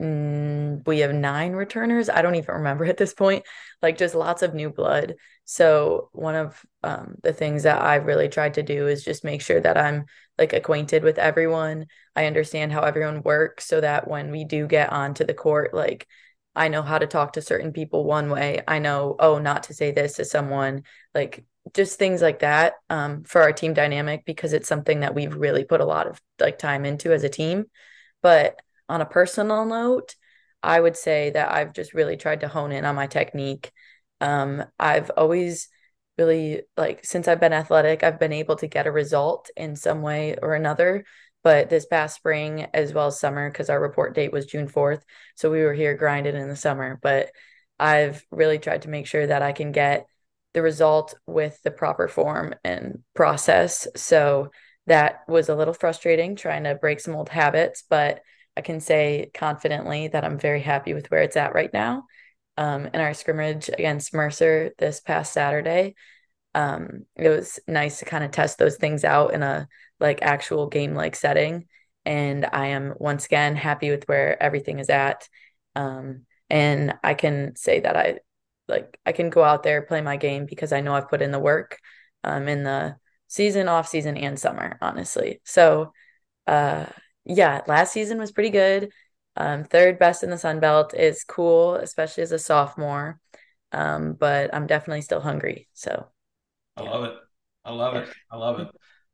mm, 0.00 0.86
we 0.86 1.00
have 1.00 1.12
nine 1.12 1.52
returners. 1.52 2.08
I 2.08 2.22
don't 2.22 2.34
even 2.34 2.54
remember 2.56 2.84
at 2.84 2.96
this 2.96 3.14
point. 3.14 3.44
Like 3.82 3.98
just 3.98 4.14
lots 4.14 4.42
of 4.42 4.54
new 4.54 4.70
blood. 4.70 5.16
So 5.44 6.08
one 6.12 6.34
of 6.34 6.64
um, 6.82 7.16
the 7.22 7.32
things 7.32 7.64
that 7.64 7.80
I've 7.82 8.06
really 8.06 8.28
tried 8.28 8.54
to 8.54 8.62
do 8.62 8.86
is 8.88 9.04
just 9.04 9.24
make 9.24 9.42
sure 9.42 9.60
that 9.60 9.76
I'm 9.76 10.06
like 10.38 10.52
acquainted 10.52 11.02
with 11.02 11.18
everyone. 11.18 11.86
I 12.16 12.26
understand 12.26 12.72
how 12.72 12.82
everyone 12.82 13.22
works 13.22 13.66
so 13.66 13.80
that 13.80 14.08
when 14.08 14.30
we 14.30 14.44
do 14.44 14.66
get 14.66 14.92
onto 14.92 15.24
the 15.24 15.34
court, 15.34 15.74
like 15.74 16.06
I 16.56 16.68
know 16.68 16.82
how 16.82 16.98
to 16.98 17.06
talk 17.06 17.34
to 17.34 17.42
certain 17.42 17.72
people 17.72 18.04
one 18.04 18.30
way. 18.30 18.62
I 18.66 18.78
know, 18.78 19.16
oh, 19.18 19.38
not 19.38 19.64
to 19.64 19.74
say 19.74 19.90
this 19.90 20.14
to 20.14 20.24
someone, 20.24 20.84
like 21.14 21.44
just 21.72 21.98
things 21.98 22.22
like 22.22 22.40
that 22.40 22.74
um, 22.90 23.24
for 23.24 23.42
our 23.42 23.52
team 23.52 23.74
dynamic 23.74 24.24
because 24.24 24.52
it's 24.52 24.68
something 24.68 25.00
that 25.00 25.14
we've 25.14 25.34
really 25.34 25.64
put 25.64 25.80
a 25.80 25.86
lot 25.86 26.06
of 26.06 26.20
like 26.38 26.58
time 26.58 26.84
into 26.84 27.12
as 27.12 27.24
a 27.24 27.28
team. 27.28 27.64
But 28.22 28.60
on 28.88 29.00
a 29.00 29.06
personal 29.06 29.64
note, 29.64 30.14
I 30.62 30.80
would 30.80 30.96
say 30.96 31.30
that 31.30 31.52
I've 31.52 31.72
just 31.72 31.94
really 31.94 32.16
tried 32.16 32.40
to 32.40 32.48
hone 32.48 32.72
in 32.72 32.84
on 32.84 32.94
my 32.94 33.06
technique 33.06 33.72
um, 34.20 34.64
I've 34.78 35.10
always 35.16 35.68
really 36.16 36.62
like 36.76 37.04
since 37.04 37.28
I've 37.28 37.40
been 37.40 37.52
athletic, 37.52 38.02
I've 38.02 38.20
been 38.20 38.32
able 38.32 38.56
to 38.56 38.66
get 38.66 38.86
a 38.86 38.92
result 38.92 39.50
in 39.56 39.76
some 39.76 40.02
way 40.02 40.36
or 40.40 40.54
another. 40.54 41.04
But 41.42 41.68
this 41.68 41.84
past 41.84 42.16
spring, 42.16 42.66
as 42.72 42.94
well 42.94 43.08
as 43.08 43.20
summer, 43.20 43.50
because 43.50 43.68
our 43.68 43.80
report 43.80 44.14
date 44.14 44.32
was 44.32 44.46
June 44.46 44.66
4th. 44.66 45.04
So 45.36 45.50
we 45.50 45.62
were 45.62 45.74
here 45.74 45.94
grinding 45.94 46.36
in 46.36 46.48
the 46.48 46.56
summer. 46.56 46.98
But 47.02 47.32
I've 47.78 48.24
really 48.30 48.58
tried 48.58 48.82
to 48.82 48.88
make 48.88 49.06
sure 49.06 49.26
that 49.26 49.42
I 49.42 49.52
can 49.52 49.70
get 49.70 50.06
the 50.54 50.62
result 50.62 51.14
with 51.26 51.60
the 51.62 51.70
proper 51.70 52.08
form 52.08 52.54
and 52.64 53.02
process. 53.14 53.86
So 53.94 54.52
that 54.86 55.20
was 55.28 55.50
a 55.50 55.54
little 55.54 55.74
frustrating 55.74 56.34
trying 56.34 56.64
to 56.64 56.76
break 56.76 57.00
some 57.00 57.14
old 57.14 57.28
habits, 57.28 57.84
but 57.90 58.22
I 58.56 58.60
can 58.60 58.80
say 58.80 59.30
confidently 59.34 60.08
that 60.08 60.24
I'm 60.24 60.38
very 60.38 60.60
happy 60.60 60.94
with 60.94 61.10
where 61.10 61.22
it's 61.22 61.36
at 61.36 61.54
right 61.54 61.72
now 61.72 62.04
um, 62.56 62.86
in 62.86 63.00
our 63.00 63.14
scrimmage 63.14 63.68
against 63.68 64.14
Mercer 64.14 64.72
this 64.78 65.00
past 65.00 65.32
Saturday. 65.32 65.94
Um, 66.54 67.06
it 67.16 67.28
was 67.28 67.58
nice 67.66 67.98
to 67.98 68.04
kind 68.04 68.22
of 68.22 68.30
test 68.30 68.58
those 68.58 68.76
things 68.76 69.04
out 69.04 69.34
in 69.34 69.42
a 69.42 69.68
like 69.98 70.22
actual 70.22 70.68
game 70.68 70.94
like 70.94 71.16
setting. 71.16 71.66
And 72.04 72.46
I 72.46 72.68
am 72.68 72.94
once 72.98 73.26
again 73.26 73.56
happy 73.56 73.90
with 73.90 74.04
where 74.04 74.40
everything 74.40 74.78
is 74.78 74.90
at. 74.90 75.28
Um, 75.74 76.26
and 76.48 76.94
I 77.02 77.14
can 77.14 77.56
say 77.56 77.80
that 77.80 77.96
I 77.96 78.20
like 78.68 78.98
I 79.04 79.12
can 79.12 79.30
go 79.30 79.42
out 79.42 79.62
there 79.62 79.82
play 79.82 80.00
my 80.00 80.16
game 80.16 80.46
because 80.46 80.72
I 80.72 80.80
know 80.80 80.94
I've 80.94 81.08
put 81.08 81.22
in 81.22 81.32
the 81.32 81.38
work 81.38 81.78
um, 82.22 82.48
in 82.48 82.62
the 82.62 82.96
season, 83.26 83.68
off 83.68 83.88
season, 83.88 84.16
and 84.16 84.38
summer, 84.38 84.78
honestly. 84.80 85.40
So 85.44 85.92
uh 86.46 86.84
yeah, 87.24 87.62
last 87.66 87.92
season 87.92 88.18
was 88.18 88.32
pretty 88.32 88.50
good. 88.50 88.92
Um, 89.36 89.64
third 89.64 89.98
best 89.98 90.22
in 90.22 90.30
the 90.30 90.38
Sun 90.38 90.60
Belt 90.60 90.94
is 90.94 91.24
cool, 91.24 91.74
especially 91.76 92.22
as 92.22 92.32
a 92.32 92.38
sophomore. 92.38 93.18
Um, 93.72 94.12
but 94.12 94.54
I'm 94.54 94.66
definitely 94.66 95.00
still 95.00 95.20
hungry. 95.20 95.68
So 95.72 96.06
I 96.76 96.82
love 96.82 97.04
it. 97.04 97.14
I 97.64 97.72
love 97.72 97.96
it. 97.96 98.08
I 98.30 98.36
love 98.36 98.60
it. 98.60 98.68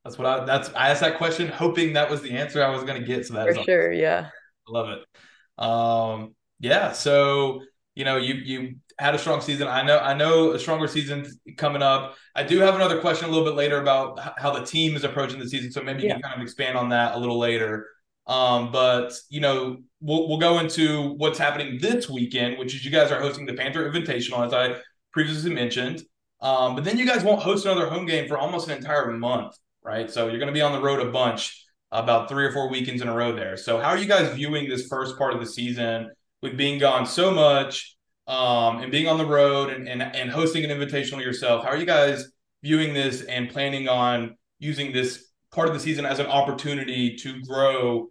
That's 0.05 0.19
what 0.19 0.27
I 0.27 0.45
that's 0.45 0.71
I 0.75 0.91
asked 0.91 1.01
that 1.01 1.19
question 1.19 1.49
hoping 1.49 1.95
that 1.95 2.11
was 2.11 2.23
the 2.23 2.33
answer 2.33 2.63
I 2.63 2.71
was 2.71 2.85
going 2.85 3.01
to 3.01 3.07
get. 3.07 3.27
So 3.27 3.35
that's 3.35 3.57
for 3.57 3.65
sure. 3.65 3.93
Yeah, 3.93 4.29
I 4.69 4.71
love 4.71 4.89
it. 4.91 5.63
Um, 5.63 6.35
yeah. 6.59 6.93
So 6.93 7.63
you 7.95 8.05
know, 8.05 8.17
you 8.17 8.35
you 8.35 8.77
had 8.99 9.15
a 9.15 9.19
strong 9.19 9.41
season. 9.41 9.67
I 9.69 9.83
know 9.83 9.99
I 9.99 10.15
know 10.15 10.53
a 10.53 10.59
stronger 10.59 10.89
season 10.89 11.27
coming 11.57 11.83
up. 11.83 12.17
I 12.35 12.43
do 12.43 12.59
have 12.61 12.75
another 12.75 13.01
question 13.01 13.29
a 13.29 13.31
little 13.31 13.45
bit 13.45 13.55
later 13.55 13.81
about 13.81 14.19
how 14.39 14.51
the 14.53 14.65
team 14.65 14.97
is 14.97 15.05
approaching 15.05 15.39
the 15.39 15.49
season. 15.49 15.71
So 15.73 15.83
maybe 15.83 16.03
yeah. 16.03 16.09
you 16.09 16.13
can 16.15 16.23
kind 16.23 16.35
of 16.35 16.43
expand 16.43 16.77
on 16.77 16.91
that 16.91 17.15
a 17.15 17.19
little 17.19 17.39
later. 17.39 17.87
Um, 18.31 18.71
but 18.71 19.13
you 19.29 19.41
know, 19.41 19.79
we'll 20.01 20.29
we'll 20.29 20.39
go 20.39 20.61
into 20.61 21.15
what's 21.17 21.37
happening 21.37 21.79
this 21.81 22.09
weekend, 22.09 22.59
which 22.59 22.77
is 22.77 22.85
you 22.85 22.91
guys 22.93 23.11
are 23.11 23.21
hosting 23.21 23.45
the 23.45 23.55
Panther 23.55 23.91
Invitational, 23.91 24.47
as 24.47 24.53
I 24.53 24.81
previously 25.13 25.53
mentioned. 25.53 26.03
Um, 26.41 26.77
but 26.77 26.85
then 26.85 26.97
you 26.97 27.05
guys 27.05 27.25
won't 27.25 27.43
host 27.43 27.67
another 27.67 27.91
home 27.91 28.07
game 28.07 28.29
for 28.29 28.39
almost 28.39 28.69
an 28.69 28.77
entire 28.77 29.11
month, 29.11 29.57
right? 29.83 30.09
So 30.09 30.29
you're 30.29 30.39
going 30.39 30.47
to 30.47 30.55
be 30.55 30.63
on 30.63 30.73
the 30.73 30.81
road 30.81 31.05
a 31.05 31.11
bunch, 31.11 31.67
about 31.91 32.29
three 32.29 32.45
or 32.45 32.53
four 32.53 32.71
weekends 32.71 33.03
in 33.03 33.09
a 33.09 33.15
row 33.15 33.35
there. 33.35 33.57
So 33.57 33.79
how 33.79 33.89
are 33.89 33.99
you 33.99 34.07
guys 34.07 34.33
viewing 34.37 34.69
this 34.69 34.87
first 34.87 35.19
part 35.19 35.35
of 35.35 35.41
the 35.41 35.47
season 35.47 36.11
with 36.41 36.57
being 36.57 36.79
gone 36.79 37.07
so 37.07 37.33
much 37.33 37.97
um, 38.29 38.79
and 38.79 38.93
being 38.93 39.09
on 39.09 39.19
the 39.19 39.27
road 39.27 39.71
and, 39.71 39.89
and 39.89 40.01
and 40.01 40.31
hosting 40.31 40.65
an 40.65 40.71
invitational 40.71 41.21
yourself? 41.21 41.65
How 41.65 41.71
are 41.71 41.77
you 41.77 41.85
guys 41.85 42.31
viewing 42.63 42.95
this 42.95 43.23
and 43.23 43.51
planning 43.51 43.89
on 43.89 44.37
using 44.61 44.93
this 44.93 45.27
part 45.53 45.67
of 45.67 45.75
the 45.75 45.81
season 45.81 46.07
as 46.07 46.21
an 46.21 46.27
opportunity 46.27 47.17
to 47.17 47.41
grow 47.43 48.07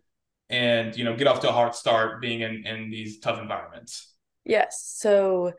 and 0.49 0.95
you 0.95 1.03
know 1.03 1.15
get 1.15 1.27
off 1.27 1.41
to 1.41 1.49
a 1.49 1.51
hard 1.51 1.75
start 1.75 2.21
being 2.21 2.41
in 2.41 2.65
in 2.65 2.89
these 2.89 3.19
tough 3.19 3.39
environments? 3.39 4.13
Yes. 4.45 4.95
So 4.97 5.53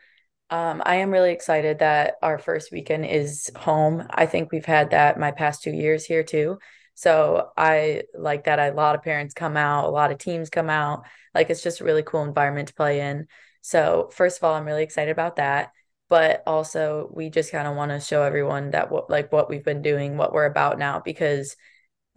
um, 0.50 0.82
I 0.85 0.97
am 0.97 1.11
really 1.11 1.32
excited 1.32 1.78
that 1.78 2.14
our 2.23 2.38
first 2.38 2.73
weekend 2.73 3.06
is 3.06 3.50
home. 3.56 4.06
I 4.11 4.26
think 4.26 4.50
we've 4.50 4.64
had 4.64 4.90
that 4.90 5.18
my 5.18 5.30
past 5.30 5.62
two 5.62 5.70
years 5.70 6.04
here 6.04 6.25
too. 6.25 6.59
So 6.94 7.50
I 7.56 8.02
like 8.14 8.44
that. 8.44 8.59
A 8.59 8.75
lot 8.75 8.94
of 8.94 9.02
parents 9.02 9.32
come 9.32 9.56
out, 9.56 9.87
a 9.87 9.90
lot 9.90 10.11
of 10.11 10.18
teams 10.18 10.50
come 10.50 10.68
out. 10.68 11.04
Like 11.35 11.50
it's 11.50 11.62
just 11.62 11.80
a 11.80 11.85
really 11.85 12.02
cool 12.02 12.25
environment 12.25 12.68
to 12.68 12.75
play 12.75 13.00
in. 13.00 13.28
So 13.62 14.11
first 14.12 14.38
of 14.38 14.44
all, 14.44 14.54
I'm 14.54 14.66
really 14.66 14.82
excited 14.82 15.11
about 15.12 15.37
that. 15.37 15.73
But 16.09 16.42
also, 16.44 17.09
we 17.14 17.30
just 17.30 17.52
kind 17.52 17.68
of 17.68 17.76
want 17.76 17.92
to 17.92 18.00
show 18.00 18.25
everyone 18.25 18.73
that 18.73 18.90
what 18.90 19.09
like 19.09 19.32
what 19.32 19.49
we've 19.49 19.64
been 19.64 19.82
doing, 19.82 20.16
what 20.16 20.32
we're 20.32 20.47
about 20.47 20.76
now, 20.76 20.99
because 20.99 21.54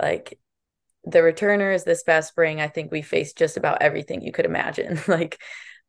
like 0.01 0.39
the 1.05 1.24
returners 1.24 1.83
this 1.83 2.03
past 2.03 2.29
spring, 2.29 2.62
I 2.62 2.67
think 2.67 2.91
we 2.91 3.01
faced 3.01 3.38
just 3.38 3.57
about 3.57 3.81
everything 3.81 4.22
you 4.22 4.31
could 4.31 4.45
imagine. 4.45 5.00
like 5.07 5.39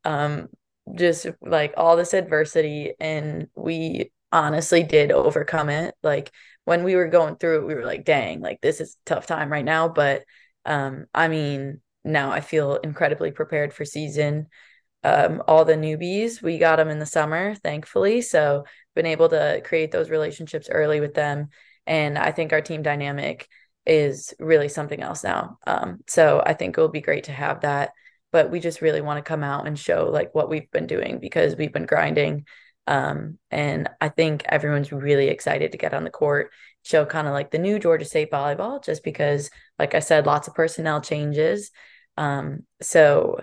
um 0.05 0.49
just 0.95 1.27
like 1.41 1.73
all 1.77 1.97
this 1.97 2.13
adversity 2.13 2.93
and 3.01 3.49
we 3.55 4.13
honestly 4.33 4.83
did 4.83 5.13
overcome 5.13 5.71
it. 5.71 5.95
Like 6.03 6.31
when 6.65 6.85
we 6.85 6.97
were 6.97 7.09
going 7.09 7.37
through 7.37 7.61
it 7.63 7.67
we 7.67 7.75
were 7.75 7.85
like 7.87 8.05
dang 8.05 8.41
like 8.41 8.61
this 8.61 8.81
is 8.81 8.97
tough 9.07 9.27
time 9.27 9.51
right 9.51 9.65
now. 9.65 9.89
But 9.89 10.25
um 10.67 11.05
i 11.15 11.29
mean 11.29 11.81
now 12.05 12.31
i 12.31 12.41
feel 12.41 12.77
incredibly 12.77 13.31
prepared 13.31 13.73
for 13.73 13.85
season. 13.85 14.47
Um 15.05 15.43
all 15.47 15.65
the 15.65 15.75
newbies 15.75 16.43
we 16.43 16.59
got 16.59 16.77
them 16.77 16.89
in 16.89 16.99
the 16.99 17.07
summer 17.07 17.55
thankfully 17.55 18.23
so 18.23 18.65
been 18.95 19.07
able 19.07 19.29
to 19.29 19.61
create 19.65 19.91
those 19.93 20.11
relationships 20.11 20.69
early 20.71 21.01
with 21.01 21.15
them. 21.15 21.49
And 21.87 22.19
i 22.19 22.33
think 22.33 22.53
our 22.53 22.63
team 22.63 22.83
dynamic 22.83 23.49
is 23.87 24.35
really 24.39 24.69
something 24.69 25.03
else 25.03 25.25
now. 25.25 25.59
Um 25.67 26.01
so 26.07 26.43
i 26.45 26.55
think 26.55 26.77
it 26.77 26.81
will 26.81 26.89
be 26.89 27.01
great 27.01 27.25
to 27.25 27.33
have 27.33 27.61
that 27.61 27.93
but 28.35 28.51
we 28.51 28.59
just 28.59 28.81
really 28.83 29.01
want 29.01 29.17
to 29.17 29.29
come 29.29 29.45
out 29.45 29.65
and 29.65 29.79
show 29.79 30.11
like 30.13 30.35
what 30.35 30.51
we've 30.51 30.69
been 30.73 30.89
doing 30.89 31.21
because 31.21 31.55
we've 31.55 31.73
been 31.73 31.87
grinding. 31.87 32.45
Um, 32.89 33.39
and 33.51 33.89
i 34.01 34.11
think 34.11 34.43
everyone's 34.47 34.93
really 34.93 35.29
excited 35.29 35.73
to 35.73 35.79
get 35.79 35.95
on 35.95 36.05
the 36.05 36.11
court 36.11 36.51
show 36.83 37.07
kind 37.07 37.27
of 37.27 37.33
like 37.33 37.51
the 37.51 37.59
new 37.59 37.79
georgia 37.79 38.05
state 38.05 38.31
volleyball 38.31 38.85
just 38.85 39.03
because 39.03 39.49
like 39.79 39.95
i 39.95 40.01
said 40.01 40.27
lots 40.27 40.49
of 40.49 40.55
personnel 40.55 41.01
changes. 41.01 41.71
Um, 42.19 42.65
so 42.83 43.41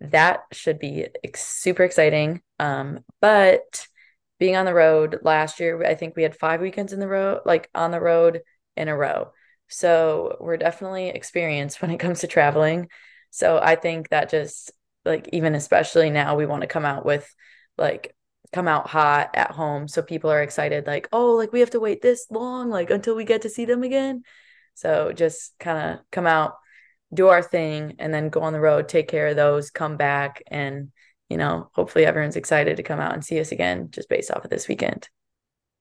that 0.00 0.40
should 0.52 0.78
be 0.78 1.06
ex- 1.24 1.46
super 1.46 1.84
exciting. 1.84 2.42
Um, 2.58 3.00
but 3.20 3.86
being 4.38 4.56
on 4.56 4.66
the 4.66 4.74
road 4.74 5.20
last 5.22 5.60
year 5.60 5.84
i 5.84 5.94
think 5.94 6.16
we 6.16 6.24
had 6.24 6.36
five 6.36 6.60
weekends 6.60 6.92
in 6.92 6.98
the 6.98 7.08
row 7.08 7.40
like 7.46 7.70
on 7.76 7.92
the 7.92 8.00
road 8.00 8.40
in 8.76 8.88
a 8.88 8.96
row 8.96 9.30
so 9.72 10.36
we're 10.40 10.56
definitely 10.56 11.08
experienced 11.08 11.80
when 11.80 11.90
it 11.90 11.98
comes 11.98 12.20
to 12.20 12.26
traveling 12.26 12.88
so 13.30 13.58
I 13.60 13.76
think 13.76 14.10
that 14.10 14.30
just 14.30 14.72
like 15.04 15.28
even 15.32 15.54
especially 15.54 16.10
now 16.10 16.36
we 16.36 16.46
want 16.46 16.60
to 16.60 16.68
come 16.68 16.84
out 16.84 17.04
with 17.04 17.34
like 17.78 18.14
come 18.52 18.68
out 18.68 18.86
hot 18.88 19.30
at 19.34 19.50
home 19.50 19.88
so 19.88 20.02
people 20.02 20.30
are 20.30 20.42
excited 20.42 20.86
like 20.86 21.08
oh 21.12 21.32
like 21.32 21.52
we 21.52 21.60
have 21.60 21.70
to 21.70 21.80
wait 21.80 22.02
this 22.02 22.26
long 22.30 22.68
like 22.68 22.90
until 22.90 23.16
we 23.16 23.24
get 23.24 23.42
to 23.42 23.48
see 23.48 23.64
them 23.64 23.82
again. 23.82 24.22
So 24.74 25.12
just 25.12 25.58
kind 25.58 25.78
of 25.78 26.04
come 26.10 26.26
out 26.26 26.54
do 27.14 27.28
our 27.28 27.42
thing 27.42 27.96
and 27.98 28.12
then 28.12 28.30
go 28.30 28.40
on 28.40 28.54
the 28.54 28.60
road, 28.60 28.88
take 28.88 29.06
care 29.08 29.28
of 29.28 29.36
those, 29.36 29.70
come 29.70 29.96
back 29.96 30.42
and 30.46 30.92
you 31.28 31.38
know, 31.38 31.70
hopefully 31.72 32.04
everyone's 32.04 32.36
excited 32.36 32.76
to 32.76 32.82
come 32.82 33.00
out 33.00 33.14
and 33.14 33.24
see 33.24 33.40
us 33.40 33.52
again 33.52 33.88
just 33.90 34.10
based 34.10 34.30
off 34.30 34.44
of 34.44 34.50
this 34.50 34.68
weekend. 34.68 35.08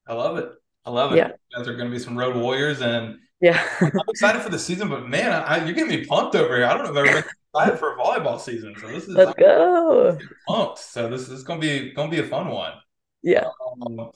I 0.08 0.14
love 0.14 0.38
it. 0.38 0.50
I 0.86 0.92
love 0.92 1.12
it. 1.12 1.18
Yeah. 1.18 1.28
You 1.28 1.58
guys 1.58 1.68
are 1.68 1.76
going 1.76 1.92
to 1.92 1.96
be 1.96 2.02
some 2.02 2.18
road 2.18 2.38
warriors 2.38 2.80
and 2.82 3.20
yeah. 3.42 3.64
I'm 3.82 3.92
excited 4.10 4.42
for 4.42 4.50
the 4.50 4.60
season, 4.60 4.90
but 4.90 5.10
man, 5.10 5.32
I, 5.32 5.66
you're 5.66 5.74
getting 5.74 5.90
me 5.90 6.06
pumped 6.06 6.36
over 6.36 6.56
here. 6.56 6.66
I 6.66 6.74
don't 6.78 6.84
know 6.84 6.92
if 6.92 6.98
I've 6.98 7.06
ever 7.08 7.22
been 7.22 7.32
excited 7.54 7.80
for 7.80 7.94
a 7.94 7.98
volleyball 7.98 8.40
season. 8.40 8.76
So 8.80 8.88
this 8.88 9.04
is 9.04 9.16
let's 9.16 9.34
go. 9.34 10.18
Pumped. 10.48 10.80
So 10.80 11.10
this 11.10 11.30
is 11.30 11.44
gonna 11.44 11.60
be 11.60 11.92
gonna 11.92 12.12
be 12.12 12.20
a 12.20 12.28
fun 12.28 12.50
one. 12.50 12.74
Yeah. 13.22 13.46
Um, 13.86 14.12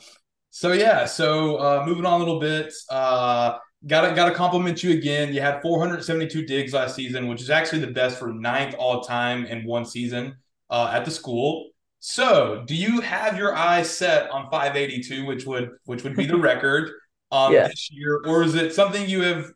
so 0.50 0.72
yeah. 0.72 1.05
So 1.05 1.58
uh, 1.58 1.84
moving 1.86 2.05
on 2.05 2.13
a 2.13 2.24
little 2.24 2.39
bit. 2.39 2.74
Uh, 2.89 3.58
Got 3.88 4.10
to 4.10 4.15
got 4.15 4.29
to 4.29 4.34
compliment 4.34 4.84
you 4.84 4.94
again. 4.94 5.32
You 5.32 5.41
had 5.41 5.62
472 5.62 6.48
digs 6.48 6.74
last 6.74 6.96
season, 6.96 7.27
which 7.27 7.39
is 7.39 7.51
actually 7.51 7.79
the 7.79 7.91
best 7.91 8.17
for 8.17 8.34
ninth 8.34 8.74
all 8.79 9.01
time 9.01 9.46
in 9.46 9.63
one 9.63 9.86
season 9.86 10.38
uh, 10.72 10.91
at 10.91 11.05
the 11.05 11.12
school. 11.12 11.70
So, 12.00 12.63
do 12.65 12.74
you 12.74 13.01
have 13.01 13.38
your 13.38 13.55
eyes 13.55 13.89
set 13.89 14.29
on 14.32 14.50
582, 14.50 15.25
which 15.25 15.46
would 15.46 15.70
which 15.84 16.03
would 16.03 16.15
be 16.15 16.25
the 16.25 16.38
record 16.51 16.89
um, 17.36 17.54
yeah. 17.54 17.68
this 17.68 17.89
year, 17.92 18.22
or 18.25 18.44
is 18.44 18.56
it 18.56 18.74
something 18.74 19.08
you 19.10 19.22
have 19.22 19.51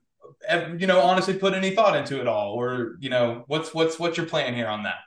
you 0.77 0.88
know 0.88 1.00
honestly 1.01 1.33
put 1.33 1.53
any 1.53 1.71
thought 1.71 1.95
into 1.95 2.19
it 2.19 2.27
all? 2.27 2.53
Or 2.53 2.95
you 3.00 3.09
know 3.09 3.43
what's 3.48 3.74
what's 3.74 4.00
what's 4.00 4.17
your 4.17 4.25
plan 4.25 4.53
here 4.53 4.67
on 4.67 4.83
that? 4.83 5.00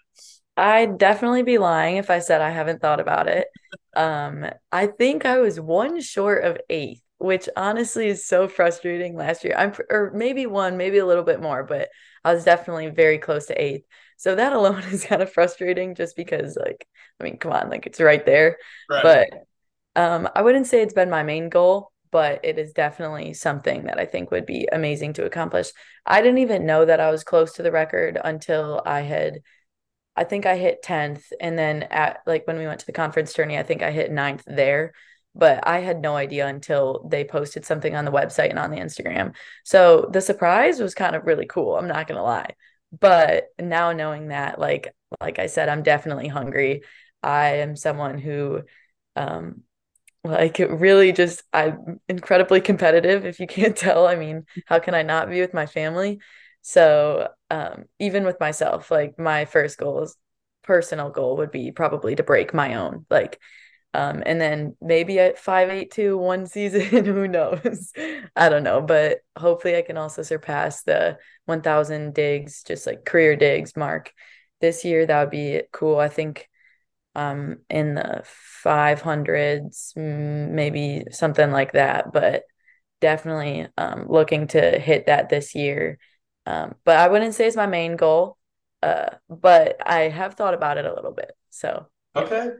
I'd 0.56 0.98
definitely 0.98 1.42
be 1.42 1.56
lying 1.58 1.96
if 1.96 2.10
i 2.10 2.18
said 2.18 2.42
i 2.42 2.50
haven't 2.50 2.80
thought 2.80 3.00
about 3.00 3.28
it. 3.28 3.48
Um 3.94 4.46
i 4.70 4.86
think 4.86 5.24
i 5.24 5.38
was 5.38 5.60
one 5.60 6.00
short 6.00 6.44
of 6.44 6.58
eighth 6.70 7.02
which 7.18 7.48
honestly 7.56 8.08
is 8.08 8.26
so 8.26 8.48
frustrating 8.48 9.16
last 9.16 9.44
year. 9.44 9.54
I'm 9.56 9.72
or 9.90 10.10
maybe 10.14 10.46
one 10.46 10.76
maybe 10.76 10.98
a 10.98 11.06
little 11.06 11.22
bit 11.22 11.40
more 11.40 11.62
but 11.62 11.88
i 12.24 12.34
was 12.34 12.44
definitely 12.44 12.88
very 12.90 13.18
close 13.18 13.46
to 13.46 13.60
eighth. 13.62 13.84
So 14.16 14.34
that 14.34 14.52
alone 14.58 14.82
is 14.84 15.04
kind 15.04 15.22
of 15.22 15.32
frustrating 15.32 15.94
just 15.94 16.16
because 16.16 16.56
like 16.56 16.86
i 17.20 17.24
mean 17.24 17.38
come 17.38 17.52
on 17.52 17.70
like 17.70 17.86
it's 17.86 18.00
right 18.00 18.24
there. 18.24 18.58
Right. 18.90 19.30
but 19.94 20.02
um 20.02 20.28
i 20.34 20.42
wouldn't 20.42 20.66
say 20.66 20.82
it's 20.82 20.94
been 20.94 21.10
my 21.10 21.22
main 21.22 21.48
goal 21.48 21.91
but 22.12 22.40
it 22.44 22.58
is 22.58 22.72
definitely 22.72 23.34
something 23.34 23.84
that 23.84 23.98
I 23.98 24.04
think 24.04 24.30
would 24.30 24.46
be 24.46 24.68
amazing 24.70 25.14
to 25.14 25.24
accomplish. 25.24 25.72
I 26.06 26.20
didn't 26.20 26.38
even 26.38 26.66
know 26.66 26.84
that 26.84 27.00
I 27.00 27.10
was 27.10 27.24
close 27.24 27.54
to 27.54 27.62
the 27.62 27.72
record 27.72 28.20
until 28.22 28.82
I 28.86 29.00
had 29.00 29.40
I 30.14 30.24
think 30.24 30.44
I 30.44 30.56
hit 30.58 30.82
10th 30.82 31.32
and 31.40 31.58
then 31.58 31.84
at 31.84 32.20
like 32.26 32.46
when 32.46 32.58
we 32.58 32.66
went 32.66 32.80
to 32.80 32.86
the 32.86 32.92
conference 32.92 33.32
tourney, 33.32 33.58
I 33.58 33.62
think 33.62 33.82
I 33.82 33.90
hit 33.90 34.12
ninth 34.12 34.44
there. 34.46 34.92
But 35.34 35.66
I 35.66 35.78
had 35.80 36.02
no 36.02 36.14
idea 36.14 36.46
until 36.46 37.08
they 37.10 37.24
posted 37.24 37.64
something 37.64 37.96
on 37.96 38.04
the 38.04 38.12
website 38.12 38.50
and 38.50 38.58
on 38.58 38.70
the 38.70 38.76
Instagram. 38.76 39.34
So 39.64 40.10
the 40.12 40.20
surprise 40.20 40.78
was 40.80 40.94
kind 40.94 41.16
of 41.16 41.26
really 41.26 41.46
cool. 41.46 41.76
I'm 41.76 41.88
not 41.88 42.06
gonna 42.06 42.22
lie. 42.22 42.54
But 42.98 43.46
now 43.58 43.92
knowing 43.92 44.28
that, 44.28 44.58
like 44.58 44.94
like 45.20 45.38
I 45.38 45.46
said, 45.46 45.70
I'm 45.70 45.82
definitely 45.82 46.28
hungry. 46.28 46.82
I 47.22 47.56
am 47.56 47.76
someone 47.76 48.18
who 48.18 48.62
um 49.16 49.62
like 50.24 50.60
it 50.60 50.70
really 50.70 51.12
just 51.12 51.42
I'm 51.52 52.00
incredibly 52.08 52.60
competitive 52.60 53.24
if 53.26 53.40
you 53.40 53.46
can't 53.46 53.76
tell. 53.78 54.06
I 54.06 54.16
mean, 54.16 54.46
how 54.66 54.78
can 54.78 54.94
I 54.94 55.02
not 55.02 55.30
be 55.30 55.40
with 55.40 55.54
my 55.54 55.66
family? 55.66 56.20
So, 56.62 57.28
um, 57.50 57.84
even 57.98 58.24
with 58.24 58.38
myself, 58.38 58.90
like 58.90 59.18
my 59.18 59.44
first 59.46 59.78
goal 59.78 60.02
is 60.02 60.16
personal 60.62 61.10
goal 61.10 61.38
would 61.38 61.50
be 61.50 61.72
probably 61.72 62.14
to 62.16 62.22
break 62.22 62.54
my 62.54 62.74
own. 62.76 63.04
Like 63.10 63.40
um, 63.94 64.22
and 64.24 64.40
then 64.40 64.76
maybe 64.80 65.18
at 65.18 65.38
582 65.38 66.16
one 66.18 66.46
season, 66.46 66.82
who 67.04 67.28
knows? 67.28 67.92
I 68.34 68.48
don't 68.48 68.62
know, 68.64 68.80
but 68.80 69.18
hopefully 69.36 69.76
I 69.76 69.82
can 69.82 69.98
also 69.98 70.22
surpass 70.22 70.82
the 70.82 71.18
1000 71.44 72.14
digs, 72.14 72.62
just 72.62 72.86
like 72.86 73.04
career 73.04 73.36
digs 73.36 73.76
mark 73.76 74.12
this 74.60 74.84
year. 74.84 75.04
That 75.06 75.20
would 75.20 75.30
be 75.30 75.62
cool. 75.72 75.98
I 75.98 76.08
think 76.08 76.48
um 77.14 77.58
in 77.68 77.94
the 77.94 78.22
500s 78.24 79.92
maybe 79.96 81.04
something 81.10 81.50
like 81.50 81.72
that 81.72 82.12
but 82.12 82.44
definitely 83.00 83.68
um 83.76 84.06
looking 84.08 84.46
to 84.48 84.78
hit 84.78 85.06
that 85.06 85.28
this 85.28 85.54
year. 85.54 85.98
Um 86.46 86.74
but 86.84 86.96
I 86.96 87.08
wouldn't 87.08 87.34
say 87.34 87.46
it's 87.46 87.56
my 87.56 87.66
main 87.66 87.96
goal 87.96 88.38
uh 88.82 89.10
but 89.28 89.76
I 89.86 90.02
have 90.08 90.34
thought 90.34 90.54
about 90.54 90.78
it 90.78 90.86
a 90.86 90.94
little 90.94 91.12
bit 91.12 91.32
so 91.50 91.86
okay 92.16 92.52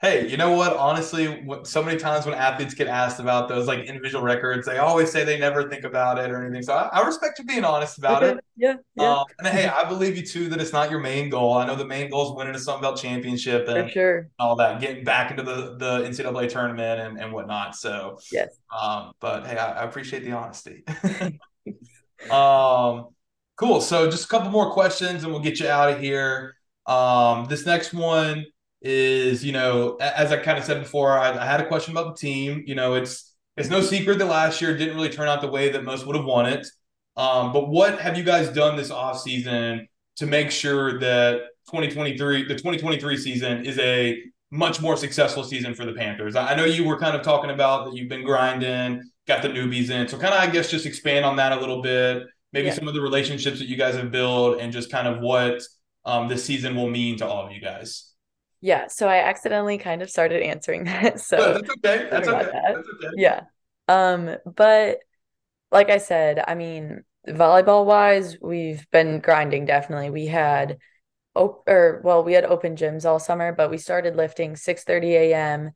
hey, 0.00 0.26
you 0.26 0.38
know 0.38 0.52
what? 0.52 0.74
Honestly, 0.76 1.46
so 1.64 1.82
many 1.82 1.98
times 1.98 2.24
when 2.24 2.34
athletes 2.34 2.72
get 2.72 2.88
asked 2.88 3.20
about 3.20 3.48
those 3.48 3.66
like 3.66 3.80
individual 3.80 4.24
records, 4.24 4.66
they 4.66 4.78
always 4.78 5.12
say 5.12 5.24
they 5.24 5.38
never 5.38 5.68
think 5.68 5.84
about 5.84 6.18
it 6.18 6.30
or 6.30 6.42
anything. 6.42 6.62
So 6.62 6.72
I, 6.72 6.88
I 7.00 7.06
respect 7.06 7.38
you 7.38 7.44
being 7.44 7.64
honest 7.64 7.98
about 7.98 8.22
okay. 8.22 8.38
it. 8.38 8.44
Yeah, 8.56 8.76
yeah. 8.94 9.18
Um, 9.18 9.24
and 9.38 9.48
hey, 9.48 9.68
I 9.68 9.86
believe 9.86 10.16
you 10.16 10.24
too 10.24 10.48
that 10.48 10.60
it's 10.60 10.72
not 10.72 10.90
your 10.90 11.00
main 11.00 11.28
goal. 11.28 11.52
I 11.52 11.66
know 11.66 11.76
the 11.76 11.84
main 11.84 12.10
goal 12.10 12.30
is 12.30 12.36
winning 12.36 12.54
a 12.54 12.58
Sun 12.58 12.80
Belt 12.80 12.98
championship 12.98 13.68
and 13.68 13.90
sure. 13.90 14.30
all 14.38 14.56
that, 14.56 14.80
getting 14.80 15.04
back 15.04 15.30
into 15.30 15.42
the 15.42 15.76
the 15.76 16.08
NCAA 16.08 16.48
tournament 16.48 17.00
and, 17.00 17.20
and 17.20 17.32
whatnot. 17.32 17.76
So 17.76 18.18
yes. 18.32 18.48
Um, 18.76 19.12
but 19.20 19.46
hey, 19.46 19.58
I, 19.58 19.82
I 19.82 19.84
appreciate 19.84 20.24
the 20.24 20.32
honesty. 20.32 20.82
um, 22.30 23.08
cool. 23.56 23.82
So 23.82 24.10
just 24.10 24.24
a 24.24 24.28
couple 24.28 24.50
more 24.50 24.72
questions 24.72 25.24
and 25.24 25.32
we'll 25.32 25.42
get 25.42 25.60
you 25.60 25.68
out 25.68 25.90
of 25.90 26.00
here. 26.00 26.54
Um, 26.86 27.44
this 27.44 27.66
next 27.66 27.92
one 27.92 28.46
is, 28.82 29.44
you 29.44 29.52
know, 29.52 29.96
as 29.96 30.32
I 30.32 30.38
kind 30.38 30.58
of 30.58 30.64
said 30.64 30.80
before, 30.80 31.18
I, 31.18 31.36
I, 31.36 31.44
had 31.44 31.60
a 31.60 31.66
question 31.66 31.92
about 31.92 32.14
the 32.14 32.20
team. 32.20 32.64
You 32.66 32.74
know, 32.74 32.94
it's 32.94 33.34
it's 33.56 33.68
no 33.68 33.82
secret 33.82 34.18
that 34.18 34.26
last 34.26 34.60
year 34.60 34.76
didn't 34.76 34.96
really 34.96 35.10
turn 35.10 35.28
out 35.28 35.40
the 35.40 35.48
way 35.48 35.70
that 35.70 35.84
most 35.84 36.06
would 36.06 36.16
have 36.16 36.24
wanted. 36.24 36.64
Um, 37.16 37.52
but 37.52 37.68
what 37.68 38.00
have 38.00 38.16
you 38.16 38.24
guys 38.24 38.48
done 38.48 38.76
this 38.76 38.90
off 38.90 39.20
season 39.20 39.88
to 40.16 40.26
make 40.26 40.50
sure 40.50 40.98
that 41.00 41.42
2023, 41.66 42.44
the 42.44 42.54
2023 42.54 43.16
season 43.16 43.66
is 43.66 43.78
a 43.78 44.22
much 44.50 44.80
more 44.80 44.96
successful 44.96 45.44
season 45.44 45.74
for 45.74 45.84
the 45.84 45.92
Panthers? 45.92 46.36
I 46.36 46.54
know 46.54 46.64
you 46.64 46.84
were 46.84 46.98
kind 46.98 47.14
of 47.16 47.22
talking 47.22 47.50
about 47.50 47.84
that 47.84 47.94
you've 47.94 48.08
been 48.08 48.24
grinding, 48.24 49.02
got 49.26 49.42
the 49.42 49.48
newbies 49.48 49.90
in. 49.90 50.08
So 50.08 50.18
kind 50.18 50.32
of, 50.32 50.40
I 50.40 50.46
guess, 50.46 50.70
just 50.70 50.86
expand 50.86 51.24
on 51.24 51.36
that 51.36 51.52
a 51.52 51.60
little 51.60 51.82
bit. 51.82 52.22
Maybe 52.52 52.68
yeah. 52.68 52.74
some 52.74 52.88
of 52.88 52.94
the 52.94 53.00
relationships 53.00 53.58
that 53.58 53.68
you 53.68 53.76
guys 53.76 53.94
have 53.94 54.10
built 54.10 54.60
and 54.60 54.72
just 54.72 54.90
kind 54.90 55.06
of 55.06 55.20
what 55.20 55.62
um, 56.04 56.28
this 56.28 56.44
season 56.44 56.74
will 56.74 56.88
mean 56.88 57.18
to 57.18 57.26
all 57.26 57.46
of 57.46 57.52
you 57.52 57.60
guys. 57.60 58.09
Yeah, 58.60 58.88
so 58.88 59.08
I 59.08 59.18
accidentally 59.18 59.78
kind 59.78 60.02
of 60.02 60.10
started 60.10 60.42
answering 60.42 60.84
that. 60.84 61.20
So 61.20 61.36
no, 61.36 61.52
that's 61.54 61.70
okay. 61.70 62.08
That's 62.10 62.28
okay. 62.28 62.44
That. 62.44 62.74
that's 62.74 62.88
okay. 62.88 63.08
Yeah. 63.16 63.42
Um, 63.88 64.36
but 64.44 64.98
like 65.72 65.90
I 65.90 65.98
said, 65.98 66.42
I 66.46 66.54
mean, 66.54 67.04
volleyball 67.28 67.86
wise, 67.86 68.36
we've 68.40 68.88
been 68.90 69.20
grinding 69.20 69.64
definitely. 69.66 70.10
We 70.10 70.26
had 70.26 70.78
op- 71.34 71.68
or 71.68 72.00
well, 72.04 72.24
we 72.24 72.32
had 72.32 72.44
open 72.44 72.76
gyms 72.76 73.04
all 73.04 73.18
summer, 73.18 73.52
but 73.52 73.70
we 73.70 73.78
started 73.78 74.16
lifting 74.16 74.56
6 74.56 74.84
30 74.84 75.14
a.m. 75.14 75.70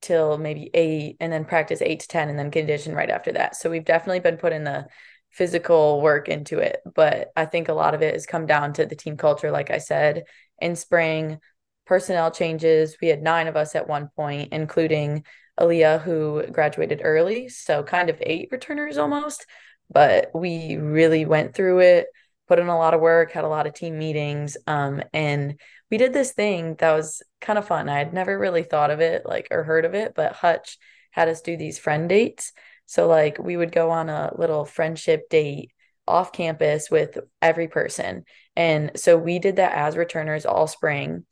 till 0.00 0.38
maybe 0.38 0.70
eight 0.74 1.16
and 1.20 1.32
then 1.32 1.44
practice 1.44 1.82
eight 1.82 2.00
to 2.00 2.08
10 2.08 2.28
and 2.28 2.38
then 2.38 2.50
condition 2.50 2.94
right 2.94 3.10
after 3.10 3.32
that. 3.32 3.56
So 3.56 3.70
we've 3.70 3.84
definitely 3.84 4.20
been 4.20 4.36
putting 4.36 4.64
the 4.64 4.86
physical 5.30 6.00
work 6.02 6.28
into 6.28 6.58
it. 6.58 6.80
But 6.94 7.32
I 7.36 7.46
think 7.46 7.68
a 7.68 7.74
lot 7.74 7.94
of 7.94 8.02
it 8.02 8.14
has 8.14 8.26
come 8.26 8.46
down 8.46 8.74
to 8.74 8.86
the 8.86 8.96
team 8.96 9.16
culture, 9.16 9.50
like 9.50 9.70
I 9.70 9.78
said, 9.78 10.24
in 10.60 10.76
spring 10.76 11.38
personnel 11.86 12.30
changes. 12.30 12.96
We 13.00 13.08
had 13.08 13.22
nine 13.22 13.48
of 13.48 13.56
us 13.56 13.74
at 13.74 13.88
one 13.88 14.08
point, 14.16 14.52
including 14.52 15.24
Aaliyah, 15.58 16.02
who 16.02 16.44
graduated 16.50 17.00
early. 17.04 17.48
So 17.48 17.82
kind 17.82 18.10
of 18.10 18.16
eight 18.20 18.48
returners 18.50 18.98
almost. 18.98 19.46
But 19.90 20.30
we 20.34 20.76
really 20.76 21.26
went 21.26 21.54
through 21.54 21.80
it, 21.80 22.06
put 22.48 22.58
in 22.58 22.68
a 22.68 22.78
lot 22.78 22.94
of 22.94 23.00
work, 23.00 23.32
had 23.32 23.44
a 23.44 23.48
lot 23.48 23.66
of 23.66 23.74
team 23.74 23.98
meetings. 23.98 24.56
Um, 24.66 25.02
and 25.12 25.60
we 25.90 25.98
did 25.98 26.14
this 26.14 26.32
thing 26.32 26.76
that 26.78 26.92
was 26.92 27.22
kind 27.40 27.58
of 27.58 27.66
fun. 27.66 27.88
I 27.88 27.98
had 27.98 28.14
never 28.14 28.38
really 28.38 28.62
thought 28.62 28.90
of 28.90 29.00
it, 29.00 29.26
like, 29.26 29.48
or 29.50 29.62
heard 29.62 29.84
of 29.84 29.94
it, 29.94 30.14
but 30.14 30.32
Hutch 30.32 30.78
had 31.10 31.28
us 31.28 31.42
do 31.42 31.56
these 31.56 31.78
friend 31.78 32.08
dates. 32.08 32.52
So, 32.86 33.06
like, 33.06 33.38
we 33.38 33.56
would 33.56 33.72
go 33.72 33.90
on 33.90 34.08
a 34.08 34.32
little 34.36 34.64
friendship 34.64 35.28
date 35.28 35.72
off 36.08 36.32
campus 36.32 36.90
with 36.90 37.18
every 37.40 37.68
person. 37.68 38.24
And 38.56 38.92
so 38.96 39.16
we 39.16 39.38
did 39.38 39.56
that 39.56 39.72
as 39.72 39.96
returners 39.96 40.46
all 40.46 40.66
spring. 40.66 41.24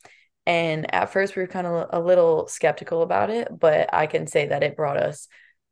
And 0.51 0.93
at 0.93 1.13
first, 1.13 1.37
we 1.37 1.43
were 1.43 1.47
kind 1.47 1.69
of 1.69 1.87
a 1.93 2.05
little 2.05 2.49
skeptical 2.49 3.03
about 3.03 3.31
it, 3.31 3.47
but 3.57 3.89
I 3.95 4.09
can 4.09 4.27
say 4.27 4.49
that 4.49 4.65
it 4.65 4.77
brought 4.77 4.97
us 4.97 5.29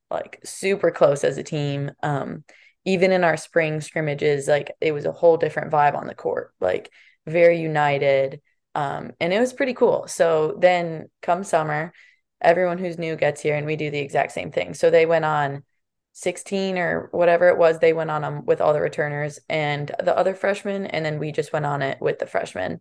like 0.09 0.39
super 0.45 0.93
close 0.93 1.25
as 1.25 1.37
a 1.37 1.43
team. 1.43 1.91
Um, 2.01 2.45
even 2.85 3.11
in 3.11 3.25
our 3.25 3.37
spring 3.37 3.81
scrimmages, 3.81 4.47
like 4.47 4.71
it 4.81 4.93
was 4.93 5.05
a 5.05 5.11
whole 5.11 5.37
different 5.37 5.73
vibe 5.73 5.97
on 5.97 6.07
the 6.07 6.15
court, 6.15 6.55
like 6.61 6.93
very 7.27 7.61
united. 7.61 8.41
Um, 8.77 9.11
and 9.19 9.33
it 9.33 9.41
was 9.41 9.53
pretty 9.53 9.75
cool. 9.75 10.07
So 10.07 10.57
then 10.61 11.09
come 11.23 11.43
summer, 11.43 11.93
everyone 12.41 12.79
who's 12.79 12.99
new 12.99 13.17
gets 13.17 13.41
here 13.41 13.57
and 13.57 13.67
we 13.67 13.75
do 13.75 13.91
the 13.91 13.99
exact 13.99 14.31
same 14.31 14.53
thing. 14.53 14.75
So 14.75 14.91
they 14.91 15.07
went 15.07 15.25
on 15.25 15.65
16 16.13 16.79
or 16.79 17.09
whatever 17.11 17.49
it 17.49 17.59
was, 17.59 17.81
they 17.81 17.93
went 17.93 18.13
on 18.13 18.23
them 18.23 18.47
with 18.47 18.61
all 18.61 18.75
the 18.75 18.81
returners 18.81 19.41
and 19.49 19.91
the 19.99 20.17
other 20.17 20.37
freshmen. 20.37 20.87
And 20.87 21.05
then 21.05 21.19
we 21.19 21.33
just 21.33 21.53
went 21.53 21.67
on 21.67 21.83
it 21.83 22.01
with 22.01 22.21
the 22.21 22.29
freshmen 22.29 22.81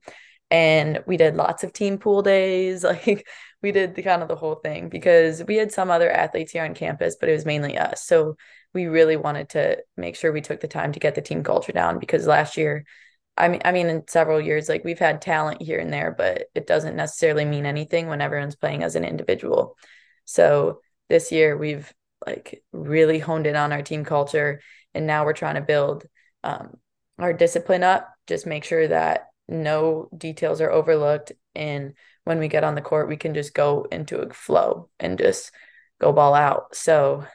and 0.49 1.03
we 1.05 1.17
did 1.17 1.35
lots 1.35 1.63
of 1.63 1.73
team 1.73 1.97
pool 1.97 2.21
days 2.21 2.83
like 2.83 3.27
we 3.61 3.71
did 3.71 3.95
the 3.95 4.03
kind 4.03 4.21
of 4.21 4.27
the 4.27 4.35
whole 4.35 4.55
thing 4.55 4.89
because 4.89 5.43
we 5.45 5.55
had 5.55 5.71
some 5.71 5.89
other 5.89 6.09
athletes 6.11 6.51
here 6.51 6.63
on 6.63 6.73
campus 6.73 7.17
but 7.19 7.29
it 7.29 7.33
was 7.33 7.45
mainly 7.45 7.77
us. 7.77 8.05
So 8.05 8.37
we 8.73 8.85
really 8.85 9.17
wanted 9.17 9.49
to 9.49 9.83
make 9.95 10.15
sure 10.15 10.31
we 10.31 10.41
took 10.41 10.59
the 10.59 10.67
time 10.67 10.91
to 10.91 10.99
get 10.99 11.15
the 11.15 11.21
team 11.21 11.43
culture 11.43 11.71
down 11.71 11.99
because 11.99 12.27
last 12.27 12.57
year 12.57 12.85
I 13.35 13.47
mean 13.49 13.61
I 13.65 13.71
mean 13.71 13.87
in 13.87 14.07
several 14.07 14.39
years 14.39 14.69
like 14.69 14.83
we've 14.83 14.99
had 14.99 15.21
talent 15.21 15.61
here 15.61 15.79
and 15.79 15.91
there 15.91 16.11
but 16.17 16.45
it 16.55 16.67
doesn't 16.67 16.95
necessarily 16.95 17.45
mean 17.45 17.65
anything 17.65 18.07
when 18.07 18.21
everyone's 18.21 18.55
playing 18.55 18.83
as 18.83 18.95
an 18.95 19.03
individual. 19.03 19.75
So 20.25 20.81
this 21.09 21.31
year 21.31 21.57
we've 21.57 21.91
like 22.25 22.63
really 22.71 23.19
honed 23.19 23.47
in 23.47 23.55
on 23.55 23.71
our 23.71 23.81
team 23.81 24.03
culture 24.03 24.61
and 24.93 25.05
now 25.07 25.25
we're 25.25 25.33
trying 25.33 25.55
to 25.55 25.61
build 25.61 26.05
um, 26.43 26.77
our 27.19 27.33
discipline 27.33 27.83
up 27.83 28.13
just 28.27 28.45
make 28.45 28.63
sure 28.63 28.87
that 28.87 29.27
no 29.47 30.09
details 30.17 30.61
are 30.61 30.71
overlooked. 30.71 31.31
And 31.55 31.93
when 32.23 32.39
we 32.39 32.47
get 32.47 32.63
on 32.63 32.75
the 32.75 32.81
court 32.81 33.09
we 33.09 33.17
can 33.17 33.33
just 33.33 33.53
go 33.53 33.87
into 33.91 34.19
a 34.19 34.33
flow 34.33 34.89
and 34.99 35.17
just 35.17 35.51
go 35.99 36.11
ball 36.11 36.33
out. 36.33 36.75
So 36.75 37.25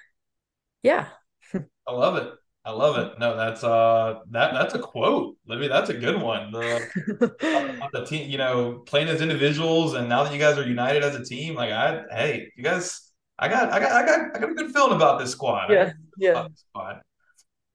yeah. 0.83 1.09
I 1.55 1.93
love 1.93 2.17
it. 2.17 2.33
I 2.65 2.71
love 2.71 2.97
it. 2.99 3.19
No 3.19 3.37
that's 3.37 3.65
uh 3.65 4.21
that 4.31 4.53
that's 4.53 4.75
a 4.75 4.79
quote. 4.79 5.37
Livy 5.47 5.69
that's 5.69 5.91
a 5.91 5.95
good 5.95 6.21
one. 6.21 6.53
The, 6.53 7.89
the 7.93 8.05
team 8.05 8.31
you 8.31 8.39
know 8.39 8.83
playing 8.87 9.09
as 9.09 9.21
individuals 9.21 9.95
and 9.95 10.09
now 10.09 10.23
that 10.23 10.33
you 10.33 10.39
guys 10.39 10.59
are 10.59 10.67
united 10.67 11.03
as 11.03 11.17
a 11.17 11.25
team 11.25 11.55
like 11.55 11.71
i 11.71 12.03
hey 12.13 12.53
you 12.57 12.63
guys 12.63 13.11
i 13.39 13.49
got 13.49 13.73
i 13.73 13.81
got 13.81 13.93
i 13.93 14.07
got 14.07 14.37
i 14.37 14.39
got 14.39 14.51
a 14.51 14.55
good 14.55 14.73
feeling 14.73 14.93
about 14.93 15.19
this 15.19 15.33
squad. 15.33 15.71
Yeah 15.71 15.93
yeah. 16.19 16.47
Squad. 16.55 17.01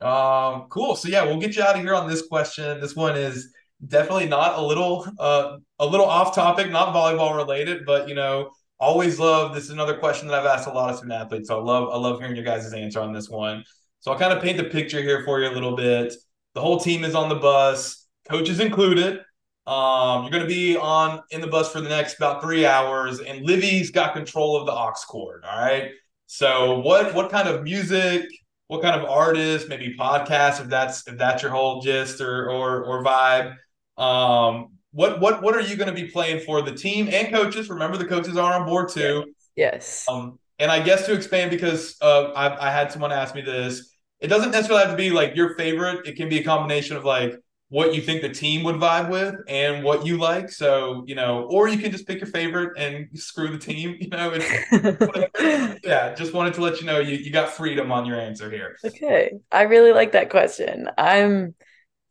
um 0.02 0.68
cool. 0.70 0.96
So 0.96 1.10
yeah 1.10 1.24
we'll 1.24 1.40
get 1.40 1.56
you 1.56 1.64
out 1.64 1.76
of 1.76 1.82
here 1.82 1.96
on 1.96 2.08
this 2.08 2.26
question. 2.28 2.80
This 2.80 2.96
one 2.96 3.18
is 3.18 3.52
definitely 3.86 4.28
not 4.28 4.58
a 4.58 4.62
little 4.62 5.06
uh, 5.20 5.58
a 5.80 5.86
little 5.86 6.06
off 6.06 6.34
topic, 6.34 6.72
not 6.72 6.94
volleyball 6.94 7.36
related, 7.36 7.86
but 7.86 8.08
you 8.08 8.16
know, 8.16 8.52
always 8.80 9.20
love 9.20 9.54
this 9.54 9.66
is 9.66 9.70
another 9.72 9.98
question 9.98 10.28
that 10.28 10.40
I've 10.40 10.46
asked 10.46 10.68
a 10.68 10.72
lot 10.72 10.90
of 10.90 10.98
student 10.98 11.20
athletes. 11.20 11.50
So 11.50 11.60
I 11.60 11.64
love 11.64 11.90
I 11.92 11.98
love 11.98 12.20
hearing 12.20 12.36
your 12.36 12.46
guys' 12.46 12.72
answer 12.74 13.00
on 13.00 13.14
this 13.14 13.30
one. 13.30 13.64
So 14.00 14.12
I'll 14.12 14.20
kind 14.20 14.34
of 14.34 14.42
paint 14.42 14.58
the 14.58 14.66
picture 14.66 15.02
here 15.02 15.24
for 15.26 15.40
you 15.42 15.50
a 15.50 15.52
little 15.52 15.76
bit. 15.76 16.14
The 16.54 16.62
whole 16.62 16.80
team 16.80 17.04
is 17.04 17.16
on 17.16 17.30
the 17.30 17.36
bus, 17.36 18.08
coaches 18.30 18.60
included. 18.60 19.20
Um, 19.68 20.24
you're 20.24 20.32
going 20.32 20.44
to 20.44 20.48
be 20.48 20.78
on 20.78 21.22
in 21.32 21.42
the 21.42 21.48
bus 21.48 21.72
for 21.72 21.82
the 21.82 21.90
next 21.90 22.16
about 22.16 22.42
three 22.42 22.66
hours, 22.66 23.20
and 23.20 23.46
Livy's 23.46 23.92
got 23.92 24.14
control 24.14 24.56
of 24.56 24.66
the 24.66 24.72
aux 24.72 24.94
cord. 25.08 25.44
All 25.44 25.60
right. 25.60 25.92
So 26.28 26.80
what 26.80 27.14
what 27.14 27.30
kind 27.30 27.48
of 27.48 27.64
music? 27.64 28.26
What 28.68 28.82
kind 28.82 29.00
of 29.00 29.10
artist? 29.10 29.68
Maybe 29.70 29.96
podcast 29.98 30.62
if 30.62 30.68
that's 30.68 31.08
if 31.08 31.18
that's 31.18 31.42
your 31.42 31.52
whole 31.52 31.82
gist 31.82 32.22
or 32.22 32.50
or 32.50 32.84
or 32.86 33.04
vibe. 33.04 33.56
Um, 33.98 34.70
what 34.92 35.20
what 35.20 35.42
what 35.42 35.56
are 35.56 35.62
you 35.62 35.76
going 35.76 35.94
to 35.94 35.94
be 35.94 36.10
playing 36.10 36.42
for 36.42 36.62
the 36.62 36.74
team 36.74 37.10
and 37.12 37.34
coaches? 37.34 37.70
Remember, 37.70 37.98
the 37.98 38.06
coaches 38.06 38.38
are 38.38 38.60
on 38.60 38.66
board 38.66 38.90
too. 38.90 39.34
Yes. 39.56 40.06
Um, 40.10 40.40
and 40.60 40.72
I 40.72 40.80
guess 40.80 41.06
to 41.06 41.14
expand 41.14 41.52
because 41.52 41.98
uh, 42.02 42.32
I, 42.32 42.68
I 42.68 42.72
had 42.72 42.92
someone 42.92 43.12
ask 43.12 43.36
me 43.36 43.42
this. 43.42 43.94
It 44.20 44.28
doesn't 44.28 44.52
necessarily 44.52 44.84
have 44.84 44.92
to 44.92 44.98
be 44.98 45.12
like 45.12 45.36
your 45.36 45.56
favorite. 45.56 46.08
It 46.08 46.16
can 46.16 46.30
be 46.30 46.40
a 46.40 46.44
combination 46.44 46.98
of 46.98 47.06
like 47.06 47.36
what 47.70 47.94
you 47.94 48.02
think 48.02 48.22
the 48.22 48.30
team 48.30 48.64
would 48.64 48.78
vibe 48.78 49.10
with 49.10 49.36
and 49.48 49.84
what 49.84 50.06
you 50.06 50.18
like. 50.18 50.50
So, 50.50 51.04
you 51.06 51.16
know, 51.16 51.44
or 51.44 51.68
you 51.68 51.78
can 51.78 51.92
just 51.92 52.08
pick 52.08 52.20
your 52.20 52.28
favorite 52.28 52.78
and 52.78 53.08
screw 53.14 53.50
the 53.50 53.58
team. 53.58 53.98
You 54.08 54.10
know, 54.10 54.34
yeah, 55.84 56.16
just 56.16 56.34
wanted 56.34 56.54
to 56.56 56.62
let 56.62 56.80
you 56.80 56.86
know 56.86 57.00
you, 57.00 57.18
you 57.18 57.30
got 57.30 57.50
freedom 57.50 57.92
on 57.92 58.06
your 58.06 58.20
answer 58.20 58.50
here. 58.50 58.78
Okay. 58.86 59.34
I 59.52 59.64
really 59.64 59.92
like 59.92 60.14
that 60.14 60.30
question. 60.30 60.90
I'm 60.98 61.56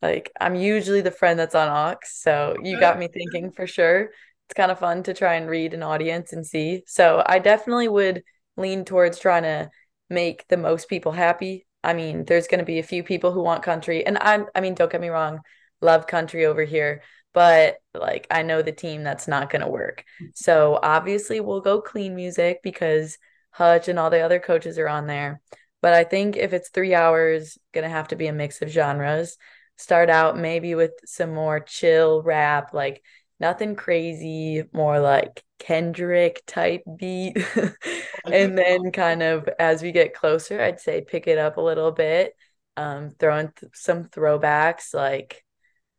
like 0.03 0.33
I'm 0.41 0.55
usually 0.55 1.01
the 1.01 1.11
friend 1.11 1.39
that's 1.39 1.55
on 1.55 1.69
aux, 1.69 1.99
so 2.05 2.57
you 2.63 2.79
got 2.79 2.99
me 2.99 3.09
thinking 3.09 3.51
for 3.51 3.67
sure. 3.67 4.11
It's 4.49 4.55
kind 4.55 4.71
of 4.71 4.79
fun 4.79 5.03
to 5.05 5.15
try 5.15 5.35
and 5.35 5.51
read 5.51 5.75
an 5.75 5.83
audience 5.83 6.33
and 6.33 6.47
see. 6.47 6.83
So 6.87 7.23
I 7.27 7.41
definitely 7.41 7.89
would 7.89 8.23
lean 8.57 8.85
towards 8.85 9.19
trying 9.19 9.43
to 9.43 9.71
make 10.09 10.47
the 10.49 10.57
most 10.57 10.89
people 10.89 11.13
happy. 11.13 11.67
I 11.83 11.95
mean, 11.95 12.25
there's 12.25 12.47
going 12.47 12.61
to 12.61 12.65
be 12.65 12.79
a 12.79 12.85
few 12.85 13.03
people 13.03 13.33
who 13.33 13.43
want 13.43 13.63
country, 13.63 14.07
and 14.07 14.19
I'm 14.21 14.47
I 14.55 14.61
mean, 14.61 14.75
don't 14.75 14.91
get 14.91 15.01
me 15.01 15.09
wrong, 15.09 15.41
love 15.81 16.07
country 16.07 16.47
over 16.47 16.63
here, 16.63 17.03
but 17.35 17.77
like 17.95 18.27
I 18.31 18.43
know 18.43 18.63
the 18.63 18.73
team 18.73 19.03
that's 19.03 19.29
not 19.29 19.51
going 19.51 19.63
to 19.63 19.69
work. 19.69 20.05
So 20.35 20.79
obviously 20.83 21.41
we'll 21.41 21.61
go 21.61 21.81
clean 21.81 22.15
music 22.15 22.61
because 22.63 23.19
Hutch 23.51 23.89
and 23.89 23.99
all 23.99 24.11
the 24.11 24.21
other 24.21 24.39
coaches 24.39 24.79
are 24.79 24.89
on 24.89 25.07
there. 25.07 25.41
But 25.83 25.93
I 25.95 26.05
think 26.05 26.37
if 26.37 26.53
it's 26.53 26.71
3 26.71 26.95
hours, 26.95 27.59
going 27.73 27.85
to 27.85 27.91
have 27.91 28.09
to 28.09 28.17
be 28.17 28.27
a 28.27 28.33
mix 28.33 28.63
of 28.63 28.69
genres 28.69 29.37
start 29.77 30.11
out 30.11 30.39
maybe 30.39 30.75
with 30.75 30.93
some 31.05 31.35
more 31.35 31.61
chill 31.61 32.23
rap, 32.23 32.73
like 32.73 33.03
nothing 33.41 33.77
crazy, 33.77 34.65
more 34.73 34.99
like 35.01 35.43
Kendrick 35.59 36.43
type 36.47 36.83
beat. 36.99 37.37
and 38.25 38.57
then 38.57 38.93
kind 38.93 39.23
of 39.23 39.49
as 39.59 39.83
we 39.83 39.93
get 39.93 40.15
closer, 40.15 40.61
I'd 40.61 40.81
say 40.81 41.03
pick 41.03 41.27
it 41.27 41.39
up 41.39 41.57
a 41.57 41.63
little 41.63 41.93
bit, 41.93 42.35
um, 42.77 43.11
throwing 43.19 43.53
th- 43.59 43.73
some 43.75 44.05
throwbacks 44.05 44.95
like 44.95 45.45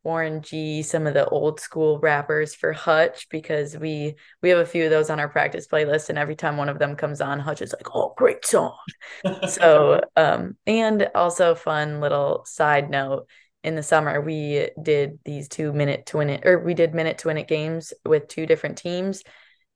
Warren 0.04 0.42
G, 0.42 0.84
some 0.84 1.06
of 1.06 1.14
the 1.14 1.28
old 1.28 1.60
school 1.60 2.00
rappers 2.00 2.56
for 2.56 2.72
Hutch 2.72 3.28
because 3.30 3.78
we 3.78 4.16
we 4.42 4.50
have 4.50 4.60
a 4.60 4.66
few 4.66 4.86
of 4.86 4.90
those 4.90 5.10
on 5.10 5.20
our 5.20 5.28
practice 5.28 5.68
playlist, 5.68 6.08
and 6.10 6.18
every 6.18 6.36
time 6.36 6.56
one 6.56 6.70
of 6.70 6.80
them 6.80 6.96
comes 6.96 7.20
on, 7.20 7.40
Hutch 7.40 7.62
is 7.62 7.74
like, 7.74 7.94
"Oh, 7.94 8.14
great 8.16 8.46
song!" 8.46 8.78
so, 9.48 10.02
um, 10.16 10.56
and 10.66 11.10
also 11.14 11.56
fun 11.56 12.00
little 12.00 12.46
side 12.46 12.90
note: 12.90 13.28
in 13.64 13.76
the 13.76 13.84
summer, 13.84 14.22
we 14.22 14.70
did 14.82 15.20
these 15.26 15.48
two 15.48 15.74
minute 15.74 16.06
to 16.08 16.18
win 16.18 16.30
it, 16.30 16.46
or 16.46 16.60
we 16.60 16.74
did 16.74 16.94
minute 16.94 17.20
to 17.20 17.28
win 17.28 17.38
it 17.38 17.48
games 17.48 17.94
with 18.06 18.28
two 18.28 18.46
different 18.46 18.78
teams, 18.78 19.24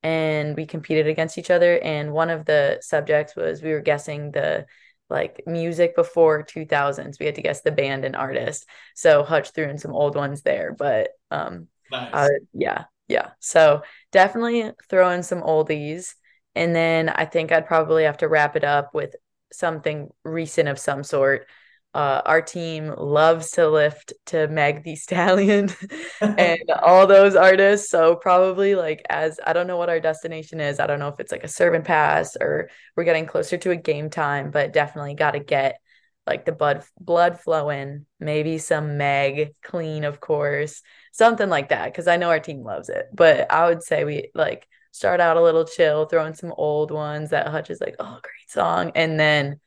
and 0.04 0.56
we 0.56 0.66
competed 0.66 1.08
against 1.08 1.38
each 1.38 1.52
other. 1.52 1.80
And 1.80 2.14
one 2.14 2.30
of 2.30 2.46
the 2.46 2.80
subjects 2.82 3.36
was 3.36 3.62
we 3.62 3.72
were 3.72 3.82
guessing 3.82 4.32
the 4.32 4.66
like 5.10 5.44
music 5.46 5.96
before 5.96 6.44
2000s. 6.44 7.20
We 7.20 7.26
had 7.26 7.36
to 7.36 7.42
guess 7.42 7.62
the 7.62 7.72
band 7.72 8.06
and 8.06 8.16
artist. 8.16 8.66
So 8.96 9.24
Hutch 9.24 9.52
threw 9.52 9.70
in 9.70 9.78
some 9.78 9.94
old 9.94 10.16
ones 10.16 10.42
there, 10.42 10.74
but 10.78 11.10
um, 11.30 11.68
nice. 11.92 12.10
uh, 12.14 12.30
yeah, 12.54 12.86
yeah. 13.08 13.32
So 13.40 13.84
definitely 14.12 14.72
throw 14.90 15.10
in 15.12 15.22
some 15.22 15.42
oldies. 15.42 16.16
And 16.56 16.76
then 16.76 17.10
I 17.10 17.26
think 17.26 17.52
I'd 17.52 17.68
probably 17.68 18.04
have 18.04 18.18
to 18.18 18.28
wrap 18.28 18.56
it 18.56 18.64
up 18.64 18.94
with 18.94 19.16
something 19.52 20.10
recent 20.24 20.70
of 20.70 20.80
some 20.80 21.04
sort. 21.04 21.48
Uh, 21.94 22.22
our 22.26 22.42
team 22.42 22.94
loves 22.98 23.52
to 23.52 23.68
lift 23.68 24.14
to 24.26 24.48
Meg 24.48 24.84
Thee 24.84 24.96
Stallion 25.08 25.70
and 26.22 26.60
all 26.82 27.06
those 27.06 27.36
artists. 27.36 27.90
So 27.90 28.16
probably 28.16 28.76
like 28.76 29.04
as 29.10 29.40
I 29.46 29.54
don't 29.54 29.68
know 29.68 29.78
what 29.78 29.90
our 29.90 30.00
destination 30.00 30.62
is. 30.62 30.80
I 30.80 30.88
don't 30.88 31.00
know 31.00 31.10
if 31.10 31.20
it's 31.20 31.32
like 31.32 31.44
a 31.44 31.50
servant 31.50 31.86
pass 31.86 32.38
or 32.40 32.70
we're 32.96 33.04
getting 33.04 33.26
closer 33.26 33.58
to 33.58 33.72
a 33.72 33.76
game 33.76 34.10
time, 34.10 34.52
but 34.52 34.74
definitely 34.74 35.16
got 35.16 35.32
to 35.32 35.40
get 35.40 35.80
like 36.26 36.46
the 36.46 36.54
blood 36.54 36.84
blood 37.00 37.40
flowing. 37.40 38.06
Maybe 38.20 38.58
some 38.58 38.98
Meg 38.98 39.56
clean, 39.62 40.06
of 40.06 40.22
course, 40.22 40.82
something 41.12 41.50
like 41.50 41.70
that. 41.70 41.86
Because 41.86 42.08
I 42.08 42.18
know 42.18 42.30
our 42.30 42.40
team 42.40 42.64
loves 42.64 42.88
it. 42.90 43.08
But 43.14 43.52
I 43.52 43.68
would 43.68 43.84
say 43.84 44.06
we 44.06 44.32
like 44.34 44.66
start 44.92 45.20
out 45.20 45.38
a 45.38 45.42
little 45.42 45.66
chill, 45.66 46.06
throw 46.06 46.26
in 46.26 46.36
some 46.36 46.54
old 46.56 46.92
ones 46.92 47.32
that 47.32 47.48
Hutch 47.48 47.70
is 47.70 47.82
like, 47.82 47.96
oh, 48.00 48.20
great 48.22 48.50
song, 48.50 48.92
and 48.96 49.20
then 49.20 49.60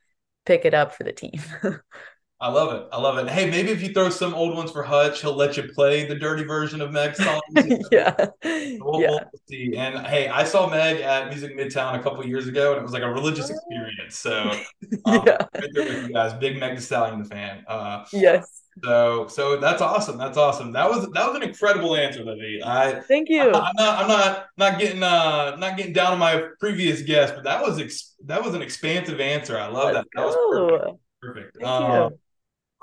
pick 0.47 0.65
it 0.65 0.75
up 0.75 0.95
for 0.95 1.05
the 1.05 1.13
team. 1.13 1.41
I 2.45 2.49
love 2.49 2.75
it. 2.75 2.87
I 2.93 3.01
love 3.01 3.17
it. 3.17 3.27
Hey, 3.31 3.49
maybe 3.49 3.71
if 3.71 3.83
you 3.83 3.95
throw 3.95 4.11
some 4.11 4.35
old 4.35 4.55
ones 4.55 4.71
for 4.71 4.83
Hutch, 4.83 5.23
he'll 5.23 5.35
let 5.35 5.57
you 5.57 5.63
play 5.63 6.07
the 6.07 6.15
dirty 6.15 6.45
version 6.45 6.83
of 6.83 6.93
Meg's 6.93 7.17
songs. 7.17 7.41
yeah. 7.91 8.15
We'll, 8.45 9.01
yeah. 9.01 9.13
We'll 9.13 9.41
see. 9.49 9.75
And 9.79 10.07
hey, 10.07 10.29
I 10.29 10.45
saw 10.45 10.69
Meg 10.69 11.01
at 11.01 11.31
Music 11.31 11.57
Midtown 11.57 11.99
a 11.99 12.03
couple 12.03 12.23
years 12.27 12.47
ago, 12.47 12.73
and 12.73 12.81
it 12.81 12.83
was 12.83 12.93
like 12.93 13.03
a 13.03 13.11
religious 13.11 13.51
oh. 13.51 13.55
experience. 13.55 14.19
So 14.19 14.51
um, 15.07 15.23
yeah, 15.25 15.39
right 15.55 15.71
there 15.73 15.85
with 15.85 16.03
you 16.03 16.13
guys, 16.13 16.35
big 16.35 16.59
Meg 16.59 16.77
Thee 16.77 16.83
Stallion 16.83 17.25
fan. 17.25 17.65
Uh, 17.67 18.05
yes. 18.13 18.61
So, 18.85 19.27
so 19.29 19.57
that's 19.57 19.81
awesome. 19.81 20.19
That's 20.19 20.37
awesome. 20.37 20.73
That 20.73 20.91
was 20.91 21.11
that 21.13 21.27
was 21.27 21.37
an 21.37 21.45
incredible 21.45 21.97
answer, 21.97 22.23
Livy. 22.23 22.61
I 22.63 23.01
thank 23.01 23.31
you. 23.31 23.53
I, 23.53 23.71
am 23.71 23.75
not 23.79 24.03
I'm 24.03 24.09
not 24.09 24.47
not 24.59 24.79
getting 24.79 25.03
uh 25.03 25.57
not 25.57 25.79
getting 25.79 25.95
down 25.95 26.13
on 26.13 26.19
my 26.19 26.49
previous 26.61 27.01
guest, 27.01 27.37
but 27.37 27.45
that 27.45 27.63
was 27.63 27.81
ex- 27.81 28.17
that 28.27 28.45
was 28.45 28.53
an 28.53 28.61
expansive 28.61 29.19
answer. 29.19 29.59
I 29.59 29.69
love 29.69 29.95
Let's 29.95 29.97
that. 29.97 30.07
That 30.15 30.27
was 30.27 30.37
perfect. 30.51 31.01
Perfect. 31.23 31.57
Thank 31.57 31.67
um, 31.67 32.13
you. 32.13 32.19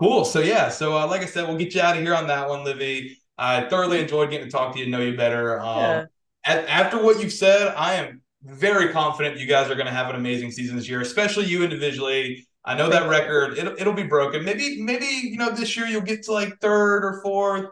Cool. 0.01 0.25
So 0.25 0.39
yeah. 0.39 0.69
So 0.69 0.97
uh, 0.97 1.05
like 1.05 1.21
I 1.21 1.27
said, 1.27 1.47
we'll 1.47 1.57
get 1.57 1.75
you 1.75 1.81
out 1.81 1.95
of 1.95 2.01
here 2.01 2.15
on 2.15 2.25
that 2.25 2.49
one, 2.49 2.63
Livy. 2.63 3.19
I 3.37 3.61
thoroughly 3.69 3.99
enjoyed 3.99 4.31
getting 4.31 4.47
to 4.47 4.51
talk 4.51 4.73
to 4.73 4.79
you 4.79 4.85
and 4.85 4.91
know 4.91 4.99
you 4.99 5.15
better. 5.15 5.59
Um, 5.59 5.77
yeah. 5.77 6.05
at, 6.43 6.67
after 6.67 7.03
what 7.03 7.21
you've 7.21 7.31
said, 7.31 7.67
I 7.75 7.93
am 7.93 8.23
very 8.41 8.91
confident 8.91 9.37
you 9.37 9.45
guys 9.45 9.69
are 9.69 9.75
going 9.75 9.85
to 9.85 9.91
have 9.91 10.09
an 10.09 10.15
amazing 10.15 10.49
season 10.49 10.75
this 10.75 10.89
year, 10.89 11.01
especially 11.01 11.45
you 11.45 11.63
individually. 11.63 12.47
I 12.65 12.73
know 12.73 12.89
that 12.89 13.09
record 13.09 13.59
it'll, 13.59 13.75
it'll 13.77 13.93
be 13.93 14.01
broken. 14.03 14.43
Maybe 14.43 14.81
maybe 14.81 15.05
you 15.05 15.37
know 15.37 15.51
this 15.51 15.77
year 15.77 15.85
you'll 15.85 16.01
get 16.01 16.23
to 16.23 16.31
like 16.31 16.59
third 16.59 17.05
or 17.05 17.21
fourth. 17.21 17.67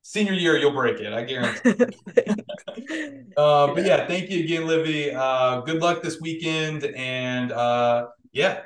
Senior 0.00 0.32
year 0.32 0.56
you'll 0.56 0.72
break 0.72 0.98
it. 1.00 1.12
I 1.12 1.24
guarantee. 1.24 1.72
uh, 3.36 3.66
but 3.74 3.84
yeah, 3.84 4.06
thank 4.06 4.30
you 4.30 4.44
again, 4.44 4.66
Livy. 4.66 5.12
Uh, 5.12 5.60
good 5.60 5.82
luck 5.82 6.02
this 6.02 6.22
weekend, 6.22 6.84
and 6.84 7.52
uh, 7.52 8.06
yeah, 8.32 8.60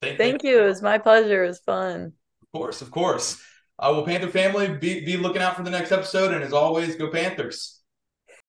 thank, 0.00 0.18
thank 0.18 0.42
you. 0.42 0.50
you. 0.50 0.62
It 0.64 0.66
was 0.66 0.82
my 0.82 0.98
pleasure. 0.98 1.44
It 1.44 1.48
was 1.48 1.60
fun. 1.60 2.14
Of 2.52 2.58
course, 2.58 2.82
of 2.82 2.90
course. 2.90 3.40
Uh, 3.78 3.90
well, 3.92 4.04
Panther 4.04 4.28
family, 4.28 4.68
be, 4.68 5.04
be 5.04 5.16
looking 5.16 5.42
out 5.42 5.56
for 5.56 5.62
the 5.62 5.70
next 5.70 5.92
episode. 5.92 6.32
And 6.32 6.42
as 6.42 6.52
always, 6.52 6.96
go 6.96 7.10
Panthers. 7.10 7.77